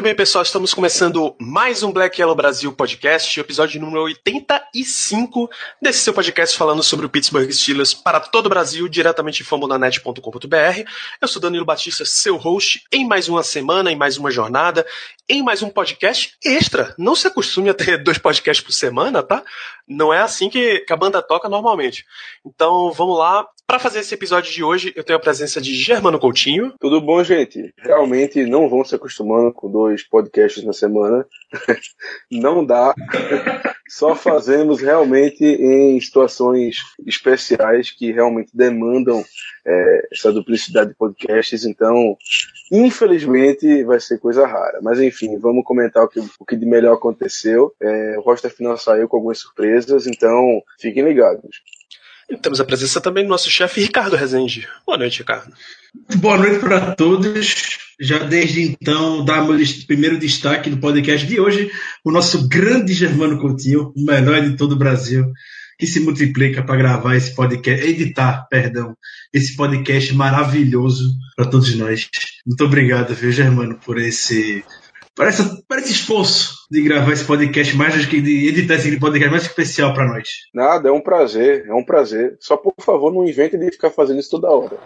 [0.00, 5.98] Muito bem, pessoal, estamos começando mais um Black Yellow Brasil podcast, episódio número 85 desse
[5.98, 10.90] seu podcast falando sobre o Pittsburgh Steelers para todo o Brasil, diretamente em famonanet.com.br.
[11.20, 14.86] Eu sou Danilo Batista, seu host, em mais uma semana, em mais uma jornada,
[15.28, 16.94] em mais um podcast extra.
[16.96, 19.44] Não se acostume a ter dois podcasts por semana, tá?
[19.86, 22.06] Não é assim que a banda toca normalmente.
[22.42, 23.46] Então, vamos lá.
[23.70, 26.74] Para fazer esse episódio de hoje, eu tenho a presença de Germano Coutinho.
[26.80, 27.72] Tudo bom, gente?
[27.78, 31.24] Realmente não vão se acostumando com dois podcasts na semana.
[32.32, 32.92] não dá.
[33.88, 39.24] Só fazemos realmente em situações especiais que realmente demandam
[39.64, 41.64] é, essa duplicidade de podcasts.
[41.64, 42.16] Então,
[42.72, 44.80] infelizmente, vai ser coisa rara.
[44.82, 47.72] Mas enfim, vamos comentar o que, o que de melhor aconteceu.
[47.80, 51.62] É, o roster final saiu com algumas surpresas, então fiquem ligados.
[52.30, 54.68] E temos a presença também do nosso chefe Ricardo Rezende.
[54.86, 55.52] Boa noite, Ricardo.
[56.16, 57.54] Boa noite para todos.
[58.00, 61.72] Já desde então, dar meu primeiro destaque do podcast de hoje,
[62.04, 65.26] o nosso grande Germano Coutinho, o melhor de todo o Brasil,
[65.76, 68.94] que se multiplica para gravar esse podcast, editar, perdão,
[69.34, 72.08] esse podcast maravilhoso para todos nós.
[72.46, 74.64] Muito obrigado, viu, Germano, por esse
[75.14, 79.42] Parece, parece esforço de gravar esse podcast mais do que de editar esse podcast mais
[79.42, 80.28] especial para nós.
[80.54, 82.36] Nada, é um prazer, é um prazer.
[82.40, 84.78] Só por favor, não invente de ficar fazendo isso toda hora.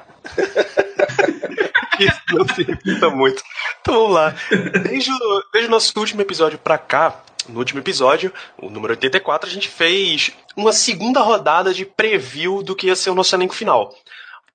[2.00, 3.42] isso não se repita muito.
[3.80, 4.34] Então vamos lá.
[4.83, 9.48] Desde o, desde o nosso último episódio para cá, no último episódio, o número 84,
[9.48, 13.55] a gente fez uma segunda rodada de preview do que ia ser o nosso elenco
[13.55, 13.95] final.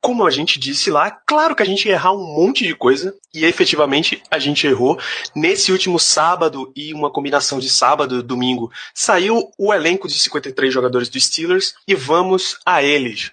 [0.01, 3.15] Como a gente disse lá, claro que a gente ia errar um monte de coisa,
[3.33, 4.97] e efetivamente a gente errou.
[5.35, 10.73] Nesse último sábado e uma combinação de sábado e domingo, saiu o elenco de 53
[10.73, 13.31] jogadores do Steelers e vamos a eles.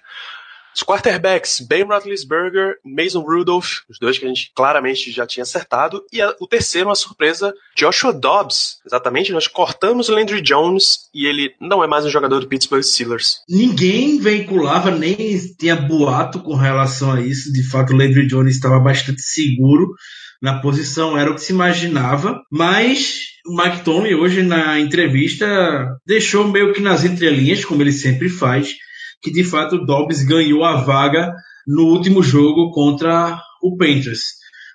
[0.77, 6.03] Os quarterbacks, Ben Roethlisberger, Mason Rudolph, os dois que a gente claramente já tinha acertado,
[6.13, 8.77] e a, o terceiro, uma surpresa, Joshua Dobbs.
[8.85, 12.83] Exatamente, nós cortamos o Landry Jones e ele não é mais um jogador do Pittsburgh
[12.83, 13.39] Steelers.
[13.49, 15.17] Ninguém veiculava, nem
[15.59, 17.51] tinha boato com relação a isso.
[17.51, 19.95] De fato, o Landry Jones estava bastante seguro
[20.39, 26.47] na posição, era o que se imaginava, mas o Mike Tomlin hoje na entrevista deixou
[26.47, 28.75] meio que nas entrelinhas, como ele sempre faz,
[29.21, 31.33] que de fato o Dobbs ganhou a vaga
[31.65, 34.21] no último jogo contra o Panthers.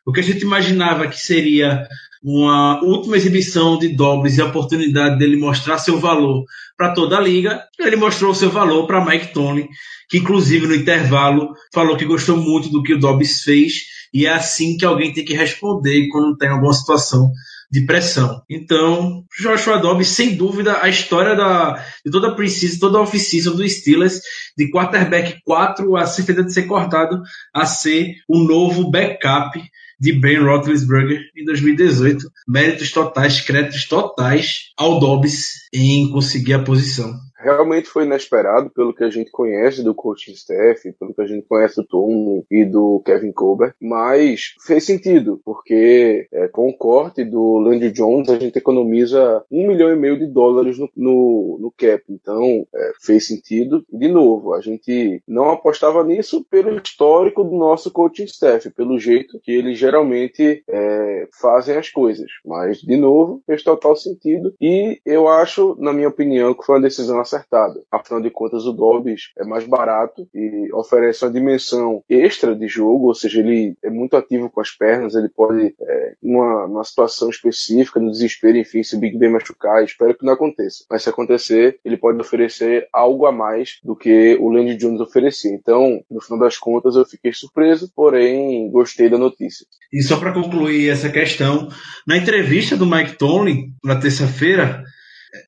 [0.07, 1.87] O que a gente imaginava que seria
[2.23, 6.45] uma última exibição de Dobbs e a oportunidade dele mostrar seu valor
[6.77, 9.69] para toda a liga, ele mostrou seu valor para Mike Tony,
[10.09, 13.75] que inclusive no intervalo falou que gostou muito do que o Dobbs fez
[14.15, 17.31] e é assim que alguém tem que responder quando tem alguma situação
[17.73, 18.43] de pressão.
[18.51, 23.57] Então, Joshua Dobbs, sem dúvida, a história da, de toda a precisa, toda a off-season
[23.57, 24.21] do Steelers,
[24.57, 27.23] de quarterback 4 a ser de ser cortado,
[27.55, 29.59] a ser o novo backup
[29.99, 32.31] de Ben Roethlisberger em 2018.
[32.47, 39.05] Méritos totais, créditos totais ao Dobbs em conseguir a posição realmente foi inesperado pelo que
[39.05, 43.03] a gente conhece do coaching staff, pelo que a gente conhece do Tom e do
[43.05, 48.57] Kevin Colbert, mas fez sentido, porque é, com o corte do Landry Jones a gente
[48.57, 53.85] economiza um milhão e meio de dólares no, no, no cap, então é, fez sentido.
[53.93, 59.41] De novo, a gente não apostava nisso pelo histórico do nosso coaching staff, pelo jeito
[59.43, 65.29] que eles geralmente é, fazem as coisas, mas de novo fez total sentido e eu
[65.29, 67.83] acho, na minha opinião, que foi uma decisão acertada.
[67.91, 73.07] Afinal de contas, o Dobbs é mais barato e oferece uma dimensão extra de jogo,
[73.07, 78.01] ou seja, ele é muito ativo com as pernas, ele pode, é, numa, situação específica,
[78.01, 80.85] no desespero, enfim, se o Big Ben machucar, espero que não aconteça.
[80.91, 85.53] Mas se acontecer, ele pode oferecer algo a mais do que o Landry Jones oferecia.
[85.53, 89.67] Então, no final das contas, eu fiquei surpreso, porém, gostei da notícia.
[89.93, 91.69] E só para concluir essa questão,
[92.07, 94.83] na entrevista do Mike Tomlin, na terça-feira,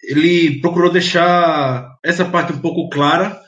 [0.03, 3.41] ele procurou deixar essa parte um pouco clara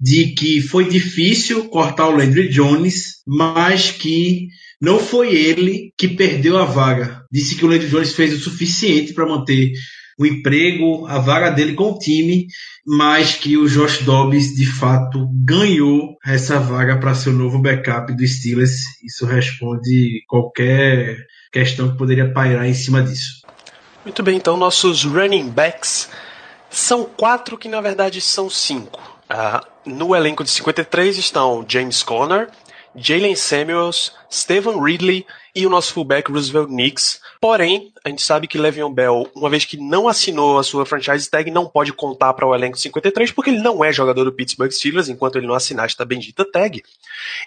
[0.00, 4.48] de que foi difícil cortar o Landry Jones, mas que
[4.80, 7.22] não foi ele que perdeu a vaga.
[7.30, 9.72] Disse que o Landry Jones fez o suficiente para manter
[10.18, 12.46] o emprego, a vaga dele com o time,
[12.86, 18.14] mas que o Josh Dobbs de fato ganhou essa vaga para ser o novo backup
[18.14, 18.80] do Steelers.
[19.02, 21.16] Isso responde qualquer
[21.50, 23.40] questão que poderia pairar em cima disso.
[24.04, 26.08] Muito bem, então nossos running backs
[26.70, 28.98] são quatro que na verdade são cinco.
[29.30, 32.48] Uh, no elenco de 53 estão James Conner,
[32.96, 37.20] Jalen Samuels, Stephen Ridley e o nosso fullback Roosevelt Nix.
[37.40, 41.28] Porém, a gente sabe que Le'Veon Bell, uma vez que não assinou a sua franchise
[41.28, 44.70] tag, não pode contar para o elenco 53 porque ele não é jogador do Pittsburgh
[44.70, 46.82] Steelers enquanto ele não assinar esta bendita tag.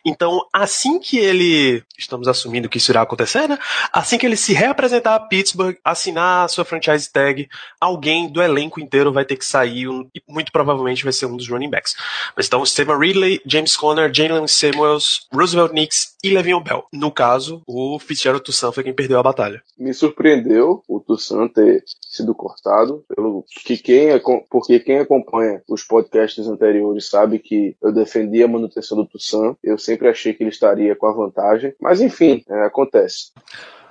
[0.06, 3.58] Então, assim que ele, estamos assumindo que isso irá acontecer, né?
[3.92, 8.80] Assim que ele se reapresentar a Pittsburgh, assinar a sua franchise tag, alguém do elenco
[8.80, 11.96] inteiro vai ter que sair e muito provavelmente vai ser um dos running backs.
[12.36, 16.86] Mas então, Stephen Ridley, James Conner, Jalen Samuels, Roosevelt Nix e Le'Veon Bell.
[16.94, 20.43] No caso, o Fitzgerald Toussaint foi quem perdeu a batalha me surpreendeu
[20.88, 27.10] o Tussan ter sido cortado, pelo que quem é, porque quem acompanha os podcasts anteriores
[27.10, 31.08] sabe que eu defendi a manutenção do Tussan, eu sempre achei que ele estaria com
[31.08, 33.32] a vantagem, mas enfim, é, acontece.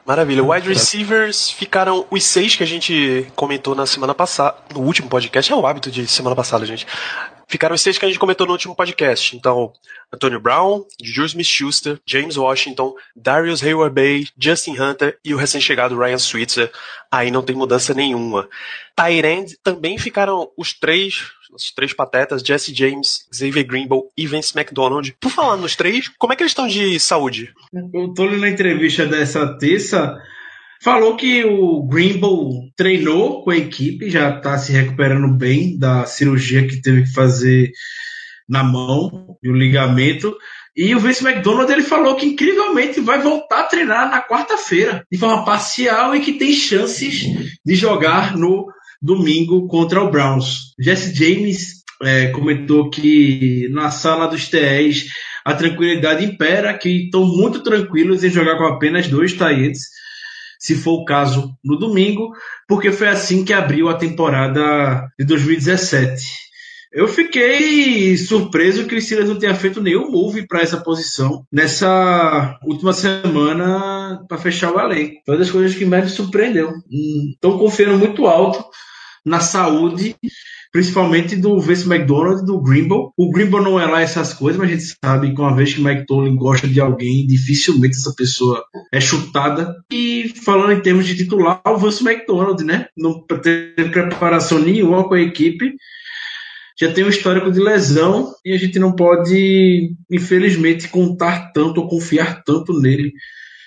[0.05, 0.43] Maravilha.
[0.43, 5.53] Wide receivers ficaram os seis que a gente comentou na semana passada, no último podcast.
[5.53, 6.87] É o hábito de semana passada, gente.
[7.49, 9.37] Ficaram os seis que a gente comentou no último podcast.
[9.37, 9.73] Então,
[10.13, 16.71] Antonio Brown, Juju Smith-Schuster, James Washington, Darius Hayward-Bay, Justin Hunter e o recém-chegado Ryan Switzer.
[17.11, 18.49] Aí não tem mudança nenhuma.
[18.97, 25.15] Tyrend também ficaram os três, os três patetas, Jesse James, Xavier Greenbow e Vince McDonald.
[25.21, 27.53] Por falar nos três, como é que eles estão de saúde?
[27.93, 30.21] Eu tô na entrevista dessa terça
[30.83, 36.67] Falou que o Greenbow treinou com a equipe, já está se recuperando bem da cirurgia
[36.67, 37.71] que teve que fazer
[38.49, 40.37] na mão e o ligamento.
[40.77, 45.17] E o Vince McDonald ele falou que incrivelmente vai voltar a treinar na quarta-feira, de
[45.19, 47.27] forma parcial e que tem chances
[47.65, 48.67] de jogar no
[49.01, 50.75] domingo contra o Browns.
[50.81, 55.07] Jesse James é, comentou que na sala dos TEs
[55.45, 59.79] a tranquilidade impera, que estão muito tranquilos em jogar com apenas dois tight
[60.63, 62.33] se for o caso, no domingo,
[62.69, 66.25] porque foi assim que abriu a temporada de 2017.
[66.93, 72.61] Eu fiquei surpreso que o Steelers não tenha feito nenhum move para essa posição nessa
[72.63, 75.21] última semana para fechar o elenco.
[75.27, 76.71] Foi uma das coisas que mais me surpreendeu.
[77.33, 78.65] Estão confiando muito alto
[79.25, 80.15] na saúde
[80.73, 83.11] principalmente do Vince McDonald e do Grimble.
[83.17, 85.81] O Grimble não é lá essas coisas, mas a gente sabe que uma vez que
[85.83, 89.77] o Tomlin gosta de alguém, dificilmente essa pessoa é chutada.
[89.93, 92.87] E falando em termos de titular, o Vince McDonald, né?
[92.97, 95.75] Não tem preparação nenhuma com a equipe.
[96.81, 101.89] Já tem um histórico de lesão e a gente não pode, infelizmente, contar tanto ou
[101.89, 103.13] confiar tanto nele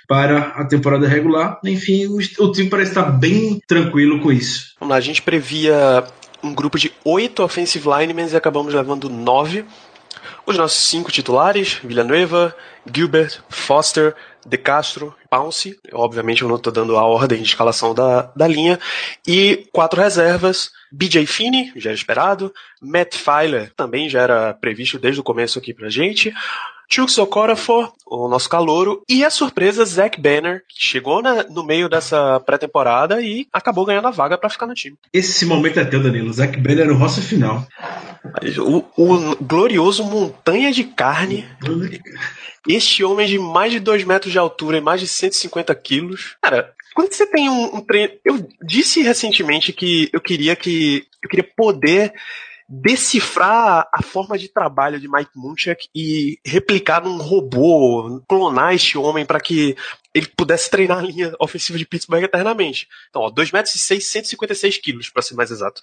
[0.08, 1.60] para a temporada regular.
[1.64, 4.74] Enfim, o time parece estar bem tranquilo com isso.
[4.80, 6.04] Vamos lá, a gente previa
[6.46, 9.66] um grupo de oito offensive linemen e acabamos levando nove.
[10.46, 12.56] Os nossos cinco titulares, Villanueva,
[12.94, 14.16] Gilbert, Foster,
[14.46, 18.80] De Castro, Pounce, obviamente eu não estou dando a ordem de escalação da, da linha,
[19.28, 25.20] e quatro reservas, BJ Finney, já era esperado, Matt Filer, também já era previsto desde
[25.20, 26.32] o começo aqui pra gente,
[26.96, 31.90] Chuks Okorafor, o nosso calouro, e a surpresa Zach Banner, que chegou na, no meio
[31.90, 34.98] dessa pré-temporada e acabou ganhando a vaga para ficar no time.
[35.12, 36.32] Esse momento é teu, Danilo.
[36.32, 37.68] Zach Banner no roça final.
[38.66, 41.46] O, o, glorioso montanha de carne.
[42.66, 46.38] Este homem de mais de 2 metros de altura e mais de 150 quilos.
[46.42, 48.14] Cara, quando você tem um, um treino.
[48.24, 51.06] Eu disse recentemente que eu queria que.
[51.22, 52.14] Eu queria poder
[52.68, 59.26] decifrar a forma de trabalho de Mike Munchak e replicar num robô, clonar este homem
[59.26, 59.76] para que
[60.16, 62.88] ele pudesse treinar a linha ofensiva de Pittsburgh eternamente.
[63.10, 65.82] Então, ó, 2 metros e 6, 156 quilos, para ser mais exato.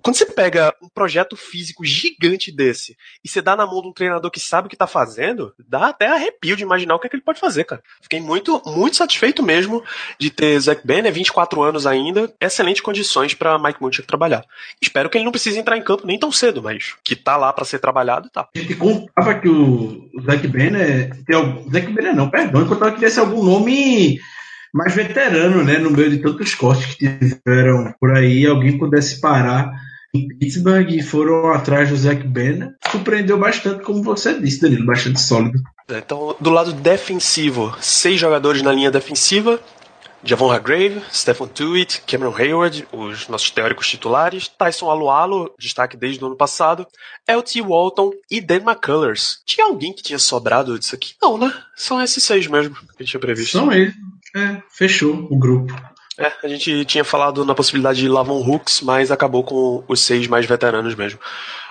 [0.00, 3.92] Quando você pega um projeto físico gigante desse e você dá na mão de um
[3.92, 7.10] treinador que sabe o que tá fazendo, dá até arrepio de imaginar o que, é
[7.10, 7.82] que ele pode fazer, cara.
[8.00, 9.84] Fiquei muito, muito satisfeito mesmo
[10.18, 14.46] de ter Zach Banner, 24 anos ainda, excelentes condições para Mike Munchak trabalhar.
[14.80, 17.52] Espero que ele não precise entrar em campo nem tão cedo, mas que tá lá
[17.52, 18.48] para ser trabalhado, tá.
[18.56, 22.98] A gente contava que o Zach Banner, algum, Zach Banner não, perdão, eu contava que
[22.98, 23.73] tivesse algum nome
[24.72, 25.78] mais veterano, né?
[25.78, 29.72] No meio de tantos cortes que tiveram por aí, alguém pudesse parar
[30.14, 32.70] em Pittsburgh e foram atrás do Zach Banner.
[32.90, 35.60] Surpreendeu bastante, como você disse, Danilo, bastante sólido.
[35.90, 39.60] Então, do lado defensivo, seis jogadores na linha defensiva.
[40.24, 46.26] Javon Hargrave, Stephen Tuitt, Cameron Hayward, os nossos teóricos titulares, Tyson Alualo, destaque desde o
[46.26, 46.86] ano passado,
[47.26, 47.60] L.T.
[47.60, 49.42] Walton e Dan McCullers.
[49.44, 51.14] Tinha alguém que tinha sobrado disso aqui?
[51.20, 51.52] Não, né?
[51.76, 53.58] São esses seis mesmo que a gente tinha previsto.
[53.58, 53.94] São eles.
[54.34, 55.74] É, fechou o grupo.
[56.18, 60.26] É, a gente tinha falado na possibilidade de Lavon Hooks, mas acabou com os seis
[60.26, 61.18] mais veteranos mesmo.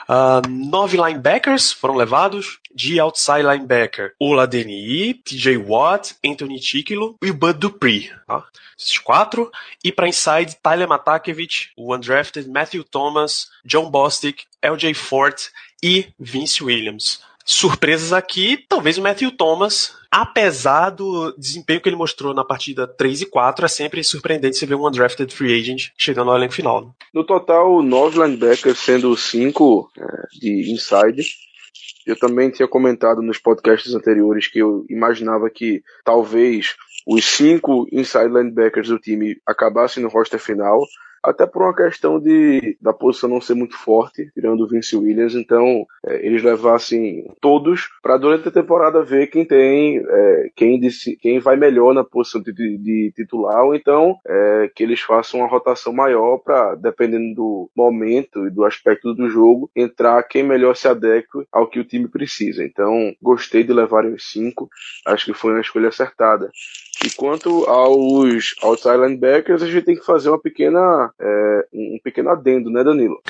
[0.10, 2.60] Uh, nove linebackers foram levados.
[2.75, 8.12] De outside linebacker, Oladeni, TJ Watt, Anthony Chiquilo e o Bud Dupree.
[8.25, 8.43] Tá?
[8.77, 9.51] Esses quatro.
[9.83, 15.50] E para inside, Tyler Matakevich, o undrafted Matthew Thomas, John Bostic, LJ Fort
[15.83, 17.22] e Vince Williams.
[17.45, 23.21] Surpresas aqui, talvez o Matthew Thomas, apesar do desempenho que ele mostrou na partida 3
[23.21, 26.85] e 4, é sempre surpreendente você ver um undrafted free agent chegando ao elenco final.
[26.85, 26.91] Né?
[27.13, 31.23] No total, nove linebackers, sendo cinco é, de inside.
[32.05, 38.27] Eu também tinha comentado nos podcasts anteriores que eu imaginava que talvez os cinco inside
[38.27, 40.85] linebackers do time acabassem no roster final
[41.24, 45.36] até por uma questão de da posição não ser muito forte, tirando o Vince Williams,
[45.36, 51.15] então é, eles levassem todos para durante a temporada ver quem tem, é, quem, disse,
[51.15, 55.39] quem vai melhor na posição de, de, de titular, ou então é, que eles façam
[55.39, 60.75] uma rotação maior para, dependendo do momento e do aspecto do jogo, entrar quem melhor
[60.75, 62.63] se adeque ao que o time precisa.
[62.63, 64.70] Então, gostei de levarem os cinco,
[65.06, 66.50] acho que foi uma escolha acertada.
[67.03, 72.29] E quanto aos outside linebackers, a gente tem que fazer uma pequena, é, um pequeno
[72.29, 73.22] adendo, né, Danilo?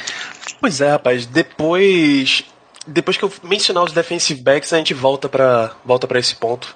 [0.61, 1.25] Pois é, rapaz.
[1.25, 2.45] Depois,
[2.85, 6.75] depois que eu mencionar os defensive backs, a gente volta para volta esse ponto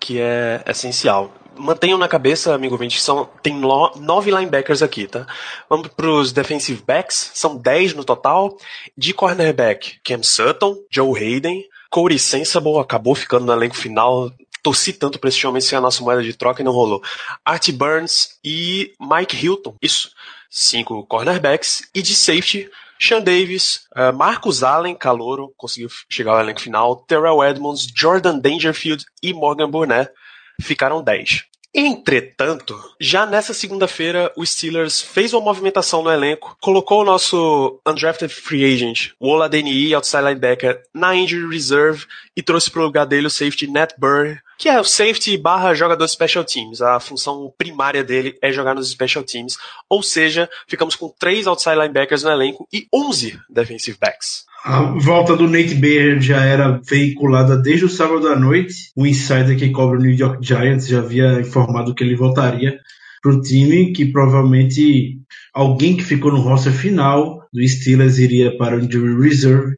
[0.00, 1.30] que é essencial.
[1.56, 5.26] Mantenham na cabeça, amigo ouvinte, são, tem nove linebackers aqui, tá?
[5.68, 8.56] Vamos para os defensive backs, são dez no total.
[8.96, 14.30] De cornerback, Cam Sutton, Joe Hayden, Corey Sensible acabou ficando no elenco final
[14.62, 17.02] torci tanto para esse homem ser a nossa moeda de troca e não rolou.
[17.44, 20.10] Art Burns e Mike Hilton, isso.
[20.48, 21.88] Cinco cornerbacks.
[21.94, 26.96] E de safety, Sean Davis, uh, Marcus Allen, calouro, conseguiu chegar ao elenco final.
[26.96, 30.12] Terrell Edmonds, Jordan Dangerfield e Morgan Burnett
[30.60, 31.50] ficaram 10.
[31.72, 38.34] Entretanto, já nessa segunda-feira, o Steelers fez uma movimentação no elenco, colocou o nosso undrafted
[38.34, 43.28] free agent, o Oladeni, outside linebacker, na injury reserve e trouxe para o lugar dele
[43.28, 46.82] o safety Nat Burr, que é o safety barra jogador special teams.
[46.82, 49.56] A função primária dele é jogar nos special teams.
[49.88, 54.44] Ou seja, ficamos com três outside linebackers no elenco e 11 defensive backs.
[54.62, 58.92] A volta do Nate Baird já era veiculada desde o sábado à noite.
[58.94, 62.78] O insider que cobre o New York Giants já havia informado que ele voltaria
[63.22, 65.18] para o time, que provavelmente
[65.54, 69.74] alguém que ficou no roster final do Steelers iria para o Injury Reserve.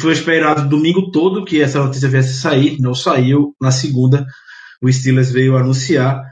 [0.00, 3.54] Foi esperado domingo todo que essa notícia viesse sair, não saiu.
[3.60, 4.26] Na segunda,
[4.80, 6.22] o Steelers veio anunciar.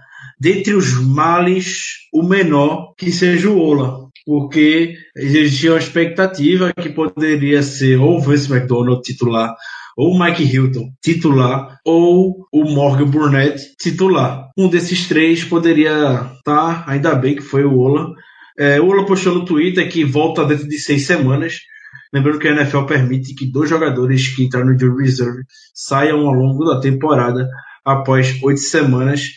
[0.41, 7.63] Dentre os males, o menor que seja o Ola, porque existia uma expectativa que poderia
[7.63, 9.55] ser ou o Vince McDonald titular,
[9.97, 14.51] ou o Mike Hilton titular, ou o Morgan Burnett titular.
[14.57, 18.13] Um desses três poderia estar, tá, ainda bem que foi o Ola.
[18.59, 21.61] É, o Ola postou no Twitter que volta dentro de seis semanas.
[22.13, 25.45] Lembrando que a NFL permite que dois jogadores que entraram no Jury Reserve
[25.75, 27.49] saiam ao longo da temporada
[27.85, 29.31] após oito semanas.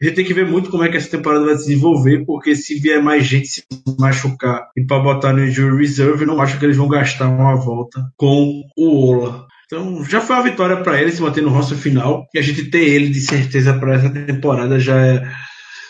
[0.00, 2.54] A gente tem que ver muito como é que essa temporada vai se desenvolver, porque
[2.54, 3.64] se vier mais gente se
[3.98, 8.02] machucar e para botar no Jury Reserve, não acho que eles vão gastar uma volta
[8.16, 9.46] com o Ola.
[9.66, 12.70] Então já foi uma vitória para ele se manter no roster final e a gente
[12.70, 15.28] ter ele de certeza para essa temporada já é,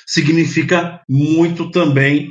[0.06, 2.30] significa muito também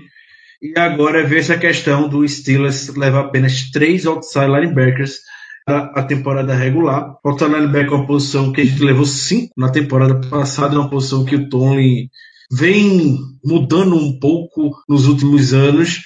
[0.62, 5.20] e agora ver essa questão do Steelers levar apenas três outside linebackers
[5.68, 7.18] a temporada regular.
[7.24, 10.90] Outside linebacker é uma posição que a gente levou cinco na temporada passada, é uma
[10.90, 12.10] posição que o Tony
[12.52, 16.02] vem mudando um pouco nos últimos anos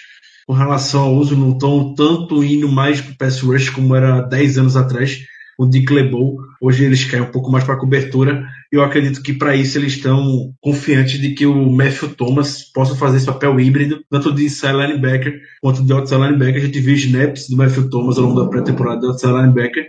[0.47, 4.21] com relação ao uso, não estão tanto indo mais para o pass rush como era
[4.21, 5.19] 10 anos atrás
[5.57, 6.37] o Dick LeBeau.
[6.61, 8.43] Hoje eles querem um pouco mais para cobertura.
[8.71, 12.95] E eu acredito que para isso eles estão confiantes de que o Matthew Thomas possa
[12.95, 16.61] fazer esse papel híbrido, tanto de inside linebacker quanto de outside linebacker.
[16.61, 19.87] A gente viu snaps do Matthew Thomas ao longo da pré-temporada de outside linebacker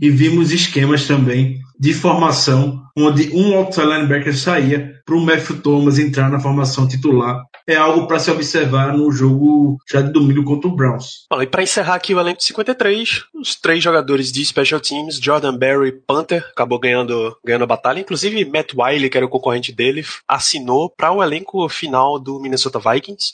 [0.00, 5.98] e vimos esquemas também de formação onde um outside linebacker saía para o Matthew Thomas
[5.98, 10.68] entrar na formação titular é algo para se observar no jogo já de domingo contra
[10.68, 11.26] o Browns.
[11.30, 15.18] Bom, e para encerrar aqui o elenco de 53, os três jogadores de Special Teams,
[15.18, 18.00] Jordan Berry, Panther, acabou ganhando, ganhando a batalha.
[18.00, 22.78] Inclusive, Matt Wiley, que era o concorrente dele, assinou para o elenco final do Minnesota
[22.78, 23.32] Vikings.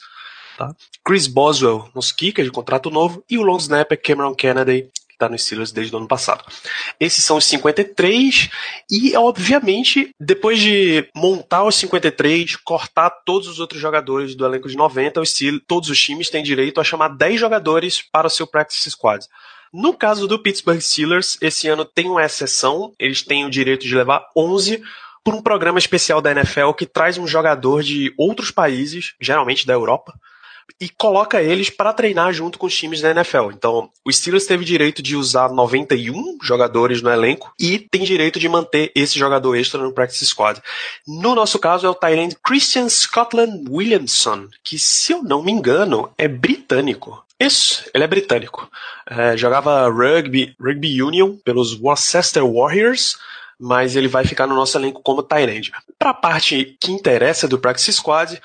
[0.56, 0.74] Tá?
[1.04, 5.38] Chris Boswell nos kickers de contrato novo e o long snapper Cameron Kennedy está no
[5.38, 6.44] Steelers desde o ano passado.
[6.98, 8.50] Esses são os 53
[8.90, 14.76] e, obviamente, depois de montar os 53, cortar todos os outros jogadores do elenco de
[14.76, 18.46] 90, os Steelers, todos os times têm direito a chamar 10 jogadores para o seu
[18.46, 19.26] practice squad.
[19.72, 23.94] No caso do Pittsburgh Steelers, esse ano tem uma exceção, eles têm o direito de
[23.94, 24.82] levar 11
[25.22, 29.72] por um programa especial da NFL que traz um jogador de outros países, geralmente da
[29.72, 30.14] Europa,
[30.80, 33.50] e coloca eles para treinar junto com os times da NFL.
[33.52, 38.48] Então, o Steelers teve direito de usar 91 jogadores no elenco e tem direito de
[38.48, 40.60] manter esse jogador extra no practice squad.
[41.06, 46.10] No nosso caso é o Tyrant Christian Scotland Williamson, que se eu não me engano
[46.16, 47.24] é britânico.
[47.38, 48.70] Isso, ele é britânico.
[49.06, 53.16] É, jogava rugby, rugby union pelos Worcester Warriors,
[53.58, 55.72] mas ele vai ficar no nosso elenco como Tyrande.
[55.98, 58.40] Para a parte que interessa do Practice Squad,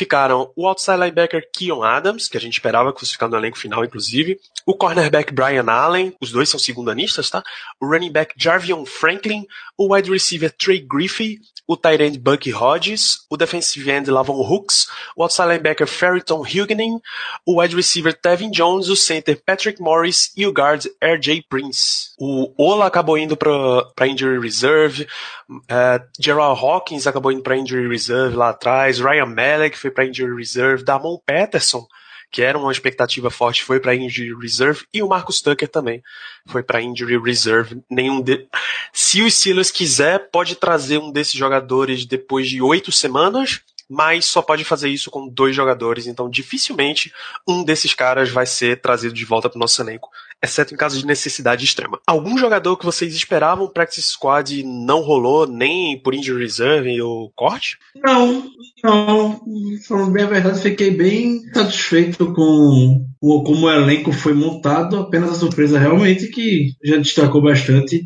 [0.00, 3.58] ficaram o outside linebacker Keon Adams, que a gente esperava que fosse ficar no elenco
[3.58, 7.42] final, inclusive, o cornerback Brian Allen, os dois são segundanistas, tá?
[7.78, 11.38] O running back Jarvion Franklin, o wide receiver Trey Griffey,
[11.70, 17.00] o tight end Bucky Hodges, o defensive end Lavon Hooks, o outside linebacker Ferriton Huguenin,
[17.46, 22.10] o wide receiver Tevin Jones, o center Patrick Morris e o guard RJ Prince.
[22.18, 25.06] O Ola acabou indo para injury reserve,
[25.48, 30.34] uh, Gerald Hawkins acabou indo para injury reserve lá atrás, Ryan Malek foi para injury
[30.34, 31.86] reserve, Damon Peterson
[32.30, 36.02] que era uma expectativa forte, foi para injury reserve e o Marcus Tucker também
[36.46, 37.82] foi para injury reserve.
[37.90, 38.46] Nenhum de...
[38.92, 44.40] Se o Steelers quiser, pode trazer um desses jogadores depois de oito semanas, mas só
[44.40, 47.12] pode fazer isso com dois jogadores, então dificilmente
[47.46, 50.08] um desses caras vai ser trazido de volta para o nosso elenco
[50.42, 52.00] exceto em caso de necessidade extrema.
[52.06, 57.78] Algum jogador que vocês esperavam practice squad não rolou, nem por injury reserve ou corte?
[57.96, 58.50] Não,
[58.82, 59.40] não.
[59.86, 64.98] Falando bem a verdade, fiquei bem satisfeito com, com como o elenco foi montado.
[64.98, 68.04] Apenas a surpresa realmente que já destacou bastante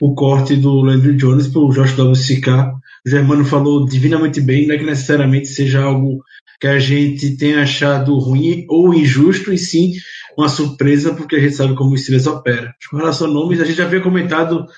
[0.00, 2.48] o corte do Landry Jones pelo Josh WCK.
[3.04, 6.22] O Germano falou divinamente bem, não é que necessariamente seja algo
[6.62, 9.94] que a gente tenha achado ruim ou injusto, e sim
[10.38, 12.72] uma surpresa, porque a gente sabe como o Steelers opera.
[12.88, 14.68] Com relação a nomes, a gente já havia comentado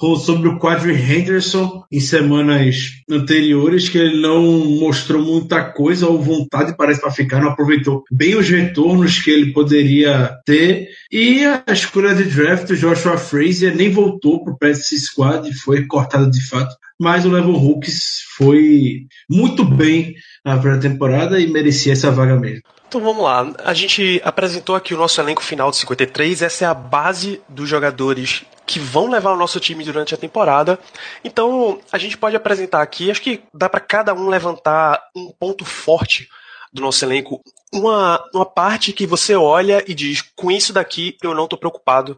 [0.00, 4.42] sobre o Quadri Henderson em semanas anteriores, que ele não
[4.78, 9.52] mostrou muita coisa ou vontade, parece, para ficar, não aproveitou bem os retornos que ele
[9.52, 10.88] poderia ter.
[11.10, 15.86] E a escolha de draft, o Joshua Frazier, nem voltou para o practice squad, foi
[15.86, 16.74] cortado de fato.
[17.00, 22.62] Mas o Levon Hooks foi muito bem na primeira temporada e merecia essa vaga mesmo.
[22.94, 23.52] Então vamos lá.
[23.64, 26.42] A gente apresentou aqui o nosso elenco final de 53.
[26.42, 30.78] Essa é a base dos jogadores que vão levar o nosso time durante a temporada.
[31.24, 33.10] Então a gente pode apresentar aqui.
[33.10, 36.28] Acho que dá para cada um levantar um ponto forte
[36.72, 37.42] do nosso elenco.
[37.72, 42.16] Uma, uma parte que você olha e diz: com isso daqui eu não tô preocupado.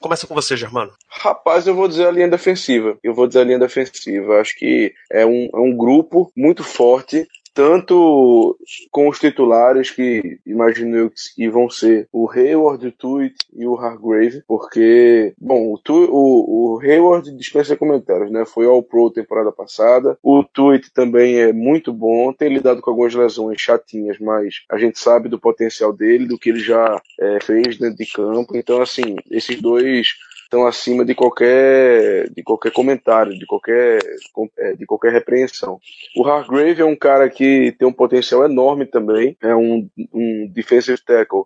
[0.00, 0.94] Começa com você, Germano.
[1.10, 2.96] Rapaz, eu vou dizer a linha defensiva.
[3.02, 4.40] Eu vou dizer a linha defensiva.
[4.40, 8.54] Acho que é um, é um grupo muito forte tanto
[8.90, 13.76] com os titulares que imagino eu que vão ser o Hayward, o Tuit e o
[13.76, 18.44] Hargrave, porque, bom, o, tu, o, o Hayward dispensa comentários, né?
[18.44, 20.18] Foi ao Pro temporada passada.
[20.22, 24.98] O Tuit também é muito bom, tem lidado com algumas lesões chatinhas, mas a gente
[24.98, 28.54] sabe do potencial dele, do que ele já é, fez dentro de campo.
[28.54, 30.08] Então, assim, esses dois
[30.46, 33.98] estão acima de qualquer de qualquer comentário, de qualquer
[34.58, 35.80] é, de qualquer repreensão.
[36.16, 40.98] O Hargrave é um cara que tem um potencial enorme também, é um, um defensive
[41.04, 41.44] tackle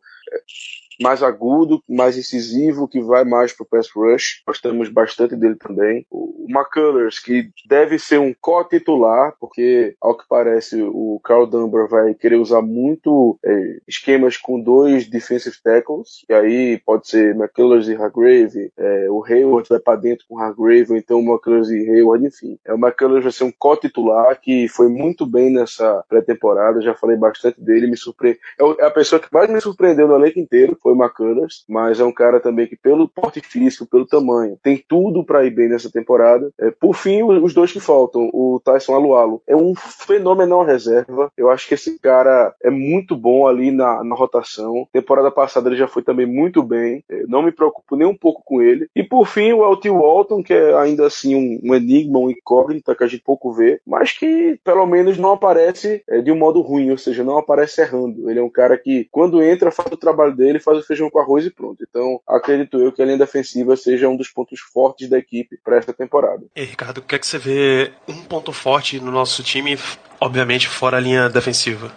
[1.00, 4.42] mais agudo, mais incisivo, que vai mais pro pass rush.
[4.46, 6.06] Gostamos bastante dele também.
[6.10, 12.14] O McCullers, que deve ser um co-titular, porque, ao que parece, o Carl Dunbar vai
[12.14, 17.94] querer usar muito é, esquemas com dois defensive tackles, e aí pode ser McCullers e
[17.94, 22.58] Hargrave, é, o Hayward vai para dentro com Hargrave, ou então McCullers e Hayward, enfim.
[22.66, 27.16] É, o McCullers vai ser um co-titular que foi muito bem nessa pré-temporada, já falei
[27.16, 28.40] bastante dele, me surpreendeu.
[28.58, 32.00] É, é a pessoa que mais me surpreendeu no elenco inteiro, foi o McCullers, mas
[32.00, 35.68] é um cara também que, pelo porte físico, pelo tamanho, tem tudo para ir bem
[35.68, 36.50] nessa temporada.
[36.58, 41.30] É, por fim, os dois que faltam, o Tyson Alualo, é um fenomenal reserva.
[41.36, 44.86] Eu acho que esse cara é muito bom ali na, na rotação.
[44.92, 47.04] Temporada passada ele já foi também muito bem.
[47.08, 48.88] É, não me preocupo nem um pouco com ele.
[48.94, 49.90] E por fim, o L.T.
[49.90, 53.80] Walton, que é ainda assim um, um enigma, um incógnita que a gente pouco vê,
[53.86, 57.80] mas que pelo menos não aparece é, de um modo ruim, ou seja, não aparece
[57.80, 58.30] errando.
[58.30, 61.44] Ele é um cara que, quando entra, faz o trabalho dele, faz feijão com arroz
[61.44, 61.84] e pronto.
[61.88, 65.76] Então, acredito eu que a linha defensiva seja um dos pontos fortes da equipe para
[65.76, 66.44] essa temporada.
[66.54, 69.78] E Ricardo, o que é que você vê um ponto forte no nosso time,
[70.20, 71.92] obviamente fora a linha defensiva?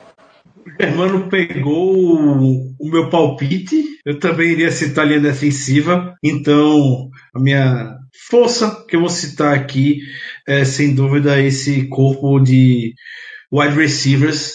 [0.66, 1.94] O Germano pegou
[2.80, 3.84] o meu palpite.
[4.06, 6.16] Eu também iria citar a linha defensiva.
[6.24, 7.98] Então, a minha
[8.30, 10.00] força que eu vou citar aqui
[10.48, 12.94] é, sem dúvida, esse corpo de
[13.52, 14.54] wide receivers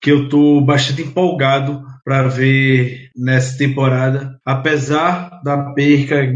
[0.00, 6.32] que eu estou bastante empolgado para ver nessa temporada, apesar da perca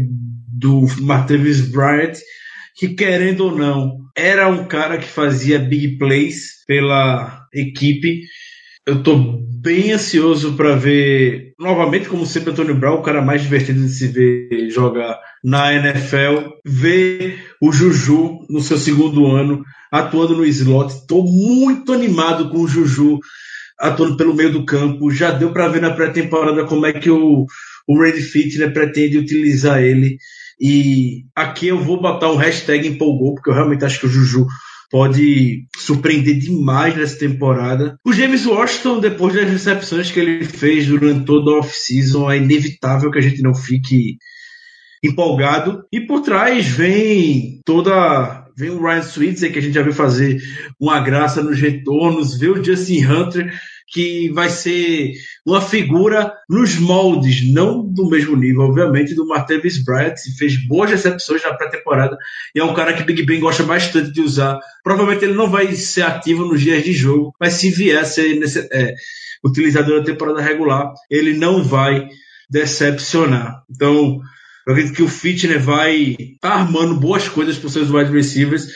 [0.49, 2.17] do Martavis Bryant,
[2.75, 8.23] que querendo ou não, era um cara que fazia big plays pela equipe.
[8.85, 9.15] Eu tô
[9.61, 14.07] bem ansioso para ver novamente, como sempre, Antônio Brown, o cara mais divertido de se
[14.07, 16.49] ver jogar na NFL.
[16.65, 20.91] Ver o Juju no seu segundo ano atuando no slot.
[20.91, 23.19] Estou muito animado com o Juju
[23.81, 25.11] atuando pelo meio do campo.
[25.11, 27.45] Já deu para ver na pré-temporada como é que o,
[27.87, 30.17] o Randy Fitner pretende utilizar ele.
[30.59, 34.45] E aqui eu vou botar um hashtag empolgou, porque eu realmente acho que o Juju
[34.91, 37.97] pode surpreender demais nessa temporada.
[38.05, 43.09] O James Washington, depois das recepções que ele fez durante toda a off-season, é inevitável
[43.09, 44.17] que a gente não fique
[45.03, 45.83] empolgado.
[45.91, 48.40] E por trás vem toda.
[48.61, 50.39] Vem o Ryan Switzer, que a gente já viu fazer
[50.79, 53.51] uma graça nos retornos, vê o Justin Hunter,
[53.87, 60.13] que vai ser uma figura nos moldes, não do mesmo nível, obviamente, do Martavis Bryant,
[60.37, 62.15] fez boas recepções na pré-temporada
[62.53, 64.59] e é um cara que Big Ben gosta bastante de usar.
[64.83, 68.39] Provavelmente ele não vai ser ativo nos dias de jogo, mas se vier a ser
[68.39, 68.93] nesse, é,
[69.43, 72.07] utilizado na temporada regular, ele não vai
[72.47, 73.63] decepcionar.
[73.71, 74.21] Então,
[74.67, 78.67] eu acredito que o Fitner vai tá armando boas coisas para os seus wide receivers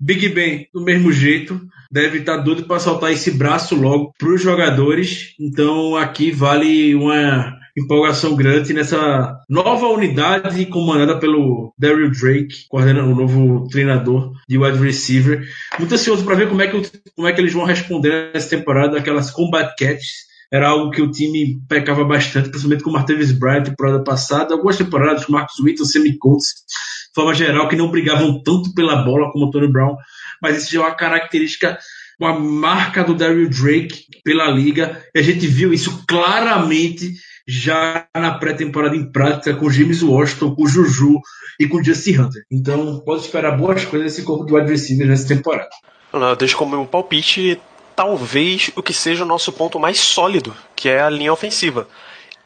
[0.00, 4.28] Big Ben, do mesmo jeito, deve estar tá doido para soltar esse braço logo para
[4.28, 5.34] os jogadores.
[5.40, 13.14] Então aqui vale uma empolgação grande nessa nova unidade comandada pelo Daryl Drake, coordenando o
[13.14, 15.44] novo treinador de wide receiver.
[15.78, 16.82] Muito ansioso para ver como é, que,
[17.14, 20.33] como é que eles vão responder nessa temporada, aquelas combat catches.
[20.54, 24.76] Era algo que o time pecava bastante, principalmente com o Martavis Bryant temporada passada, algumas
[24.76, 26.18] temporadas com Marcos Whittle, Sammy de
[27.12, 29.96] forma geral, que não brigavam tanto pela bola como o Tony Brown,
[30.40, 31.76] mas isso é uma característica,
[32.20, 37.14] uma marca do Daryl Drake pela liga, e a gente viu isso claramente
[37.48, 41.18] já na pré-temporada em prática com James Washington, com Juju
[41.58, 42.42] e com Justin Hunter.
[42.48, 45.68] Então, pode esperar boas coisas desse corpo de wide receiver nessa temporada.
[46.38, 47.60] Deixa como meu palpite,
[47.94, 51.88] talvez o que seja o nosso ponto mais sólido, que é a linha ofensiva.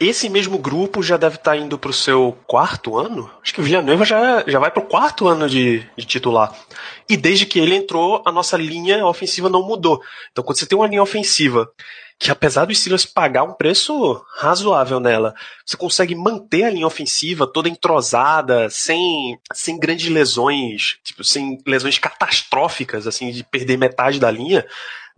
[0.00, 3.28] Esse mesmo grupo já deve estar tá indo para o seu quarto ano.
[3.42, 6.54] Acho que o Villanueva já, já vai para o quarto ano de, de titular.
[7.08, 10.00] E desde que ele entrou, a nossa linha ofensiva não mudou.
[10.30, 11.68] Então, quando você tem uma linha ofensiva
[12.18, 17.46] que, apesar dos Steelers pagar um preço razoável nela, você consegue manter a linha ofensiva
[17.46, 24.31] toda entrosada, sem, sem grandes lesões, tipo, sem lesões catastróficas, assim, de perder metade da
[24.31, 24.66] linha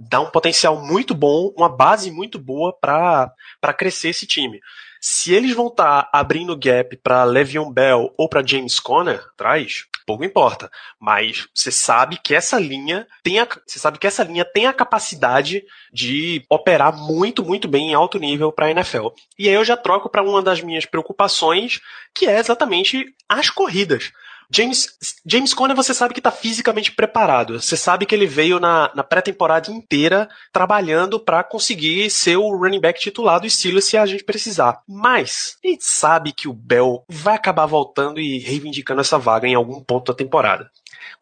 [0.00, 4.58] dá um potencial muito bom, uma base muito boa para crescer esse time.
[4.98, 9.86] Se eles vão estar tá abrindo gap para Le'Veon Bell ou para James Conner atrás,
[10.10, 10.68] pouco importa.
[10.98, 14.72] Mas você sabe que essa linha tem a, você sabe que essa linha tem a
[14.72, 19.08] capacidade de operar muito, muito bem em alto nível para a NFL.
[19.38, 21.80] E aí eu já troco para uma das minhas preocupações,
[22.12, 24.10] que é exatamente as corridas.
[24.52, 27.60] James, James Conner você sabe que está fisicamente preparado.
[27.60, 32.80] Você sabe que ele veio na, na pré-temporada inteira trabalhando para conseguir ser o running
[32.80, 34.82] back titular do Steelers se a gente precisar.
[34.88, 39.54] Mas a gente sabe que o Bell vai acabar voltando e reivindicando essa vaga em
[39.54, 40.68] algum ponto da temporada.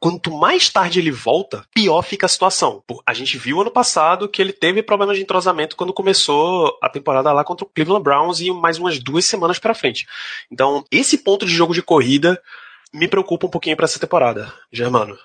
[0.00, 2.82] Quanto mais tarde ele volta, pior fica a situação.
[3.04, 7.32] A gente viu ano passado que ele teve problemas de entrosamento quando começou a temporada
[7.32, 10.06] lá contra o Cleveland Browns e mais umas duas semanas para frente.
[10.50, 12.40] Então, esse ponto de jogo de corrida
[12.92, 15.16] me preocupa um pouquinho para essa temporada, Germano.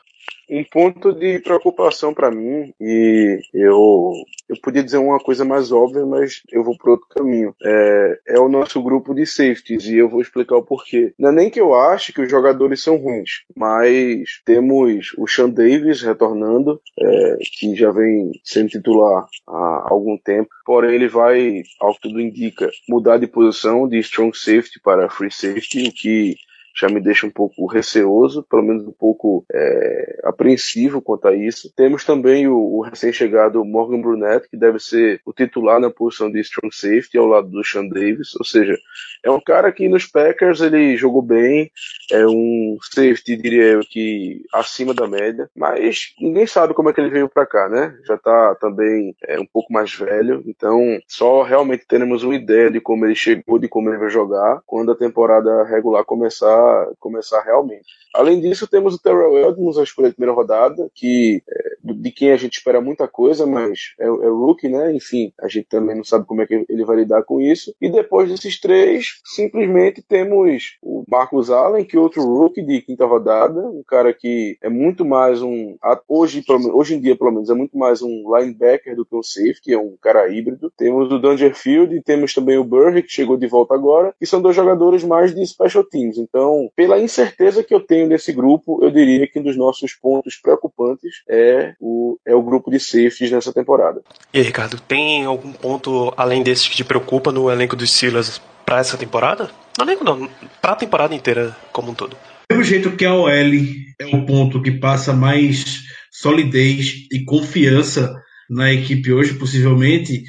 [0.49, 4.13] Um ponto de preocupação para mim, e eu,
[4.49, 7.55] eu podia dizer uma coisa mais óbvia, mas eu vou para outro caminho.
[7.63, 11.13] É, é o nosso grupo de safeties, e eu vou explicar o porquê.
[11.17, 15.49] Não é nem que eu ache que os jogadores são ruins, mas temos o Sean
[15.49, 21.95] Davis retornando, é, que já vem sendo titular há algum tempo, porém ele vai, ao
[21.95, 26.35] que tudo indica, mudar de posição de strong safety para free safety, o que
[26.75, 31.71] já me deixa um pouco receoso, pelo menos um pouco é, apreensivo quanto a isso.
[31.75, 36.39] Temos também o, o recém-chegado Morgan Brunette, que deve ser o titular na posição de
[36.39, 38.77] strong safety ao lado do Sean Davis, ou seja,
[39.23, 41.71] é um cara que nos Packers ele jogou bem,
[42.11, 46.99] é um safety, diria eu, que acima da média, mas ninguém sabe como é que
[46.99, 47.95] ele veio para cá, né?
[48.05, 52.81] Já tá também é, um pouco mais velho, então só realmente teremos uma ideia de
[52.81, 56.62] como ele chegou, de como ele vai jogar quando a temporada regular começar
[56.99, 57.87] começar realmente.
[58.13, 62.31] Além disso, temos o Terrell Edmonds, a escolha de primeira rodada, que é, de quem
[62.31, 64.93] a gente espera muita coisa, mas é, é rookie, né?
[64.93, 67.73] Enfim, a gente também não sabe como é que ele vai lidar com isso.
[67.81, 73.59] E depois desses três, simplesmente temos o Marcus Allen, que outro rookie de quinta rodada,
[73.59, 75.75] um cara que é muito mais um
[76.07, 79.73] hoje, hoje em dia pelo menos é muito mais um linebacker do que um safety,
[79.73, 80.71] é um cara híbrido.
[80.77, 84.41] Temos o Dangerfield e temos também o Burry que chegou de volta agora, que são
[84.41, 86.17] dois jogadores mais de special teams.
[86.17, 90.35] Então, pela incerteza que eu tenho nesse grupo, eu diria que um dos nossos pontos
[90.35, 94.01] preocupantes é o é o grupo de safeties nessa temporada.
[94.33, 98.41] E aí, Ricardo, tem algum ponto além desses que te preocupa no elenco dos Steelers
[98.65, 99.49] para essa temporada?
[99.77, 100.29] Não elenco não,
[100.61, 102.15] para a temporada inteira como um todo.
[102.49, 108.13] Do mesmo jeito que a OL é o ponto que passa mais solidez e confiança
[108.49, 110.23] na equipe hoje, possivelmente,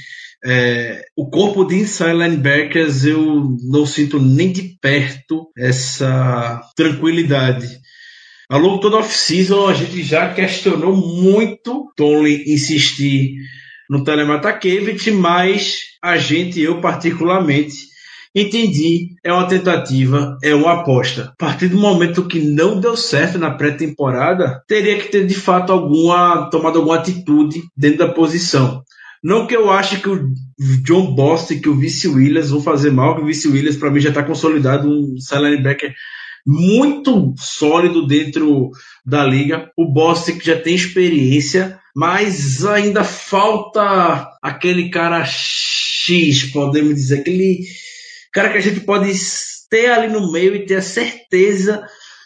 [0.44, 7.66] é, o corpo de inside linebackers eu não sinto nem de perto essa tranquilidade.
[8.50, 13.36] Ao longo toda a off-season, a gente já questionou muito Tony insistir
[13.88, 17.74] no Telematakevich, mas a gente, eu particularmente,
[18.34, 21.32] entendi, é uma tentativa, é uma aposta.
[21.32, 25.72] A partir do momento que não deu certo na pré-temporada, teria que ter de fato
[25.72, 28.84] alguma tomado alguma atitude dentro da posição.
[29.24, 30.34] Não que eu ache que o
[30.82, 33.98] John Boston que o Vice Williams vão fazer mal, que o Vice Williams para mim
[33.98, 35.94] já está consolidado um linebacker
[36.46, 38.70] muito sólido dentro
[39.04, 39.70] da liga.
[39.78, 47.60] O Boston que já tem experiência, mas ainda falta aquele cara X, podemos dizer, aquele
[48.30, 49.10] cara que a gente pode
[49.70, 51.82] ter ali no meio e ter a certeza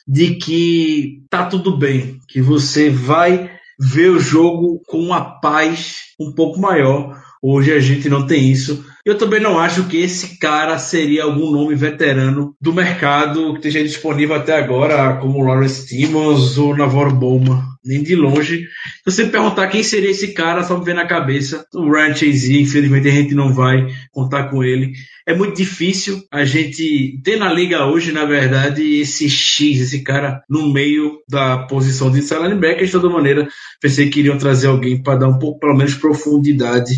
[0.07, 6.33] de que tá tudo bem, que você vai ver o jogo com uma paz um
[6.33, 7.17] pouco maior.
[7.41, 8.85] Hoje a gente não tem isso.
[9.05, 13.83] Eu também não acho que esse cara seria algum nome veterano do mercado que esteja
[13.83, 18.59] disponível até agora, como Lawrence Timmons ou Navarro Bowman, nem de longe.
[18.59, 18.67] Se
[19.07, 21.67] você perguntar quem seria esse cara, só me vem na cabeça.
[21.75, 24.93] O Ryan Chase, infelizmente a gente não vai contar com ele.
[25.27, 30.43] É muito difícil a gente ter na liga hoje, na verdade, esse X, esse cara
[30.49, 32.85] no meio da posição de linebacker.
[32.85, 33.49] De toda maneira,
[33.81, 36.95] pensei que iriam trazer alguém para dar um pouco, pelo menos, profundidade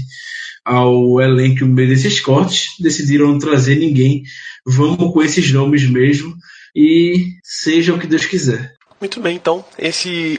[0.64, 4.22] ao elenco desses cortes, decidiram não trazer ninguém.
[4.66, 6.35] Vamos com esses nomes mesmo
[6.74, 8.74] e seja o que Deus quiser.
[9.00, 10.38] Muito bem, então, esse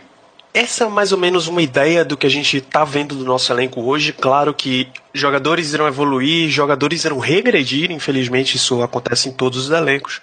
[0.53, 3.51] essa é mais ou menos uma ideia do que a gente está vendo do nosso
[3.51, 4.13] elenco hoje.
[4.13, 10.21] Claro que jogadores irão evoluir, jogadores irão regredir, infelizmente isso acontece em todos os elencos.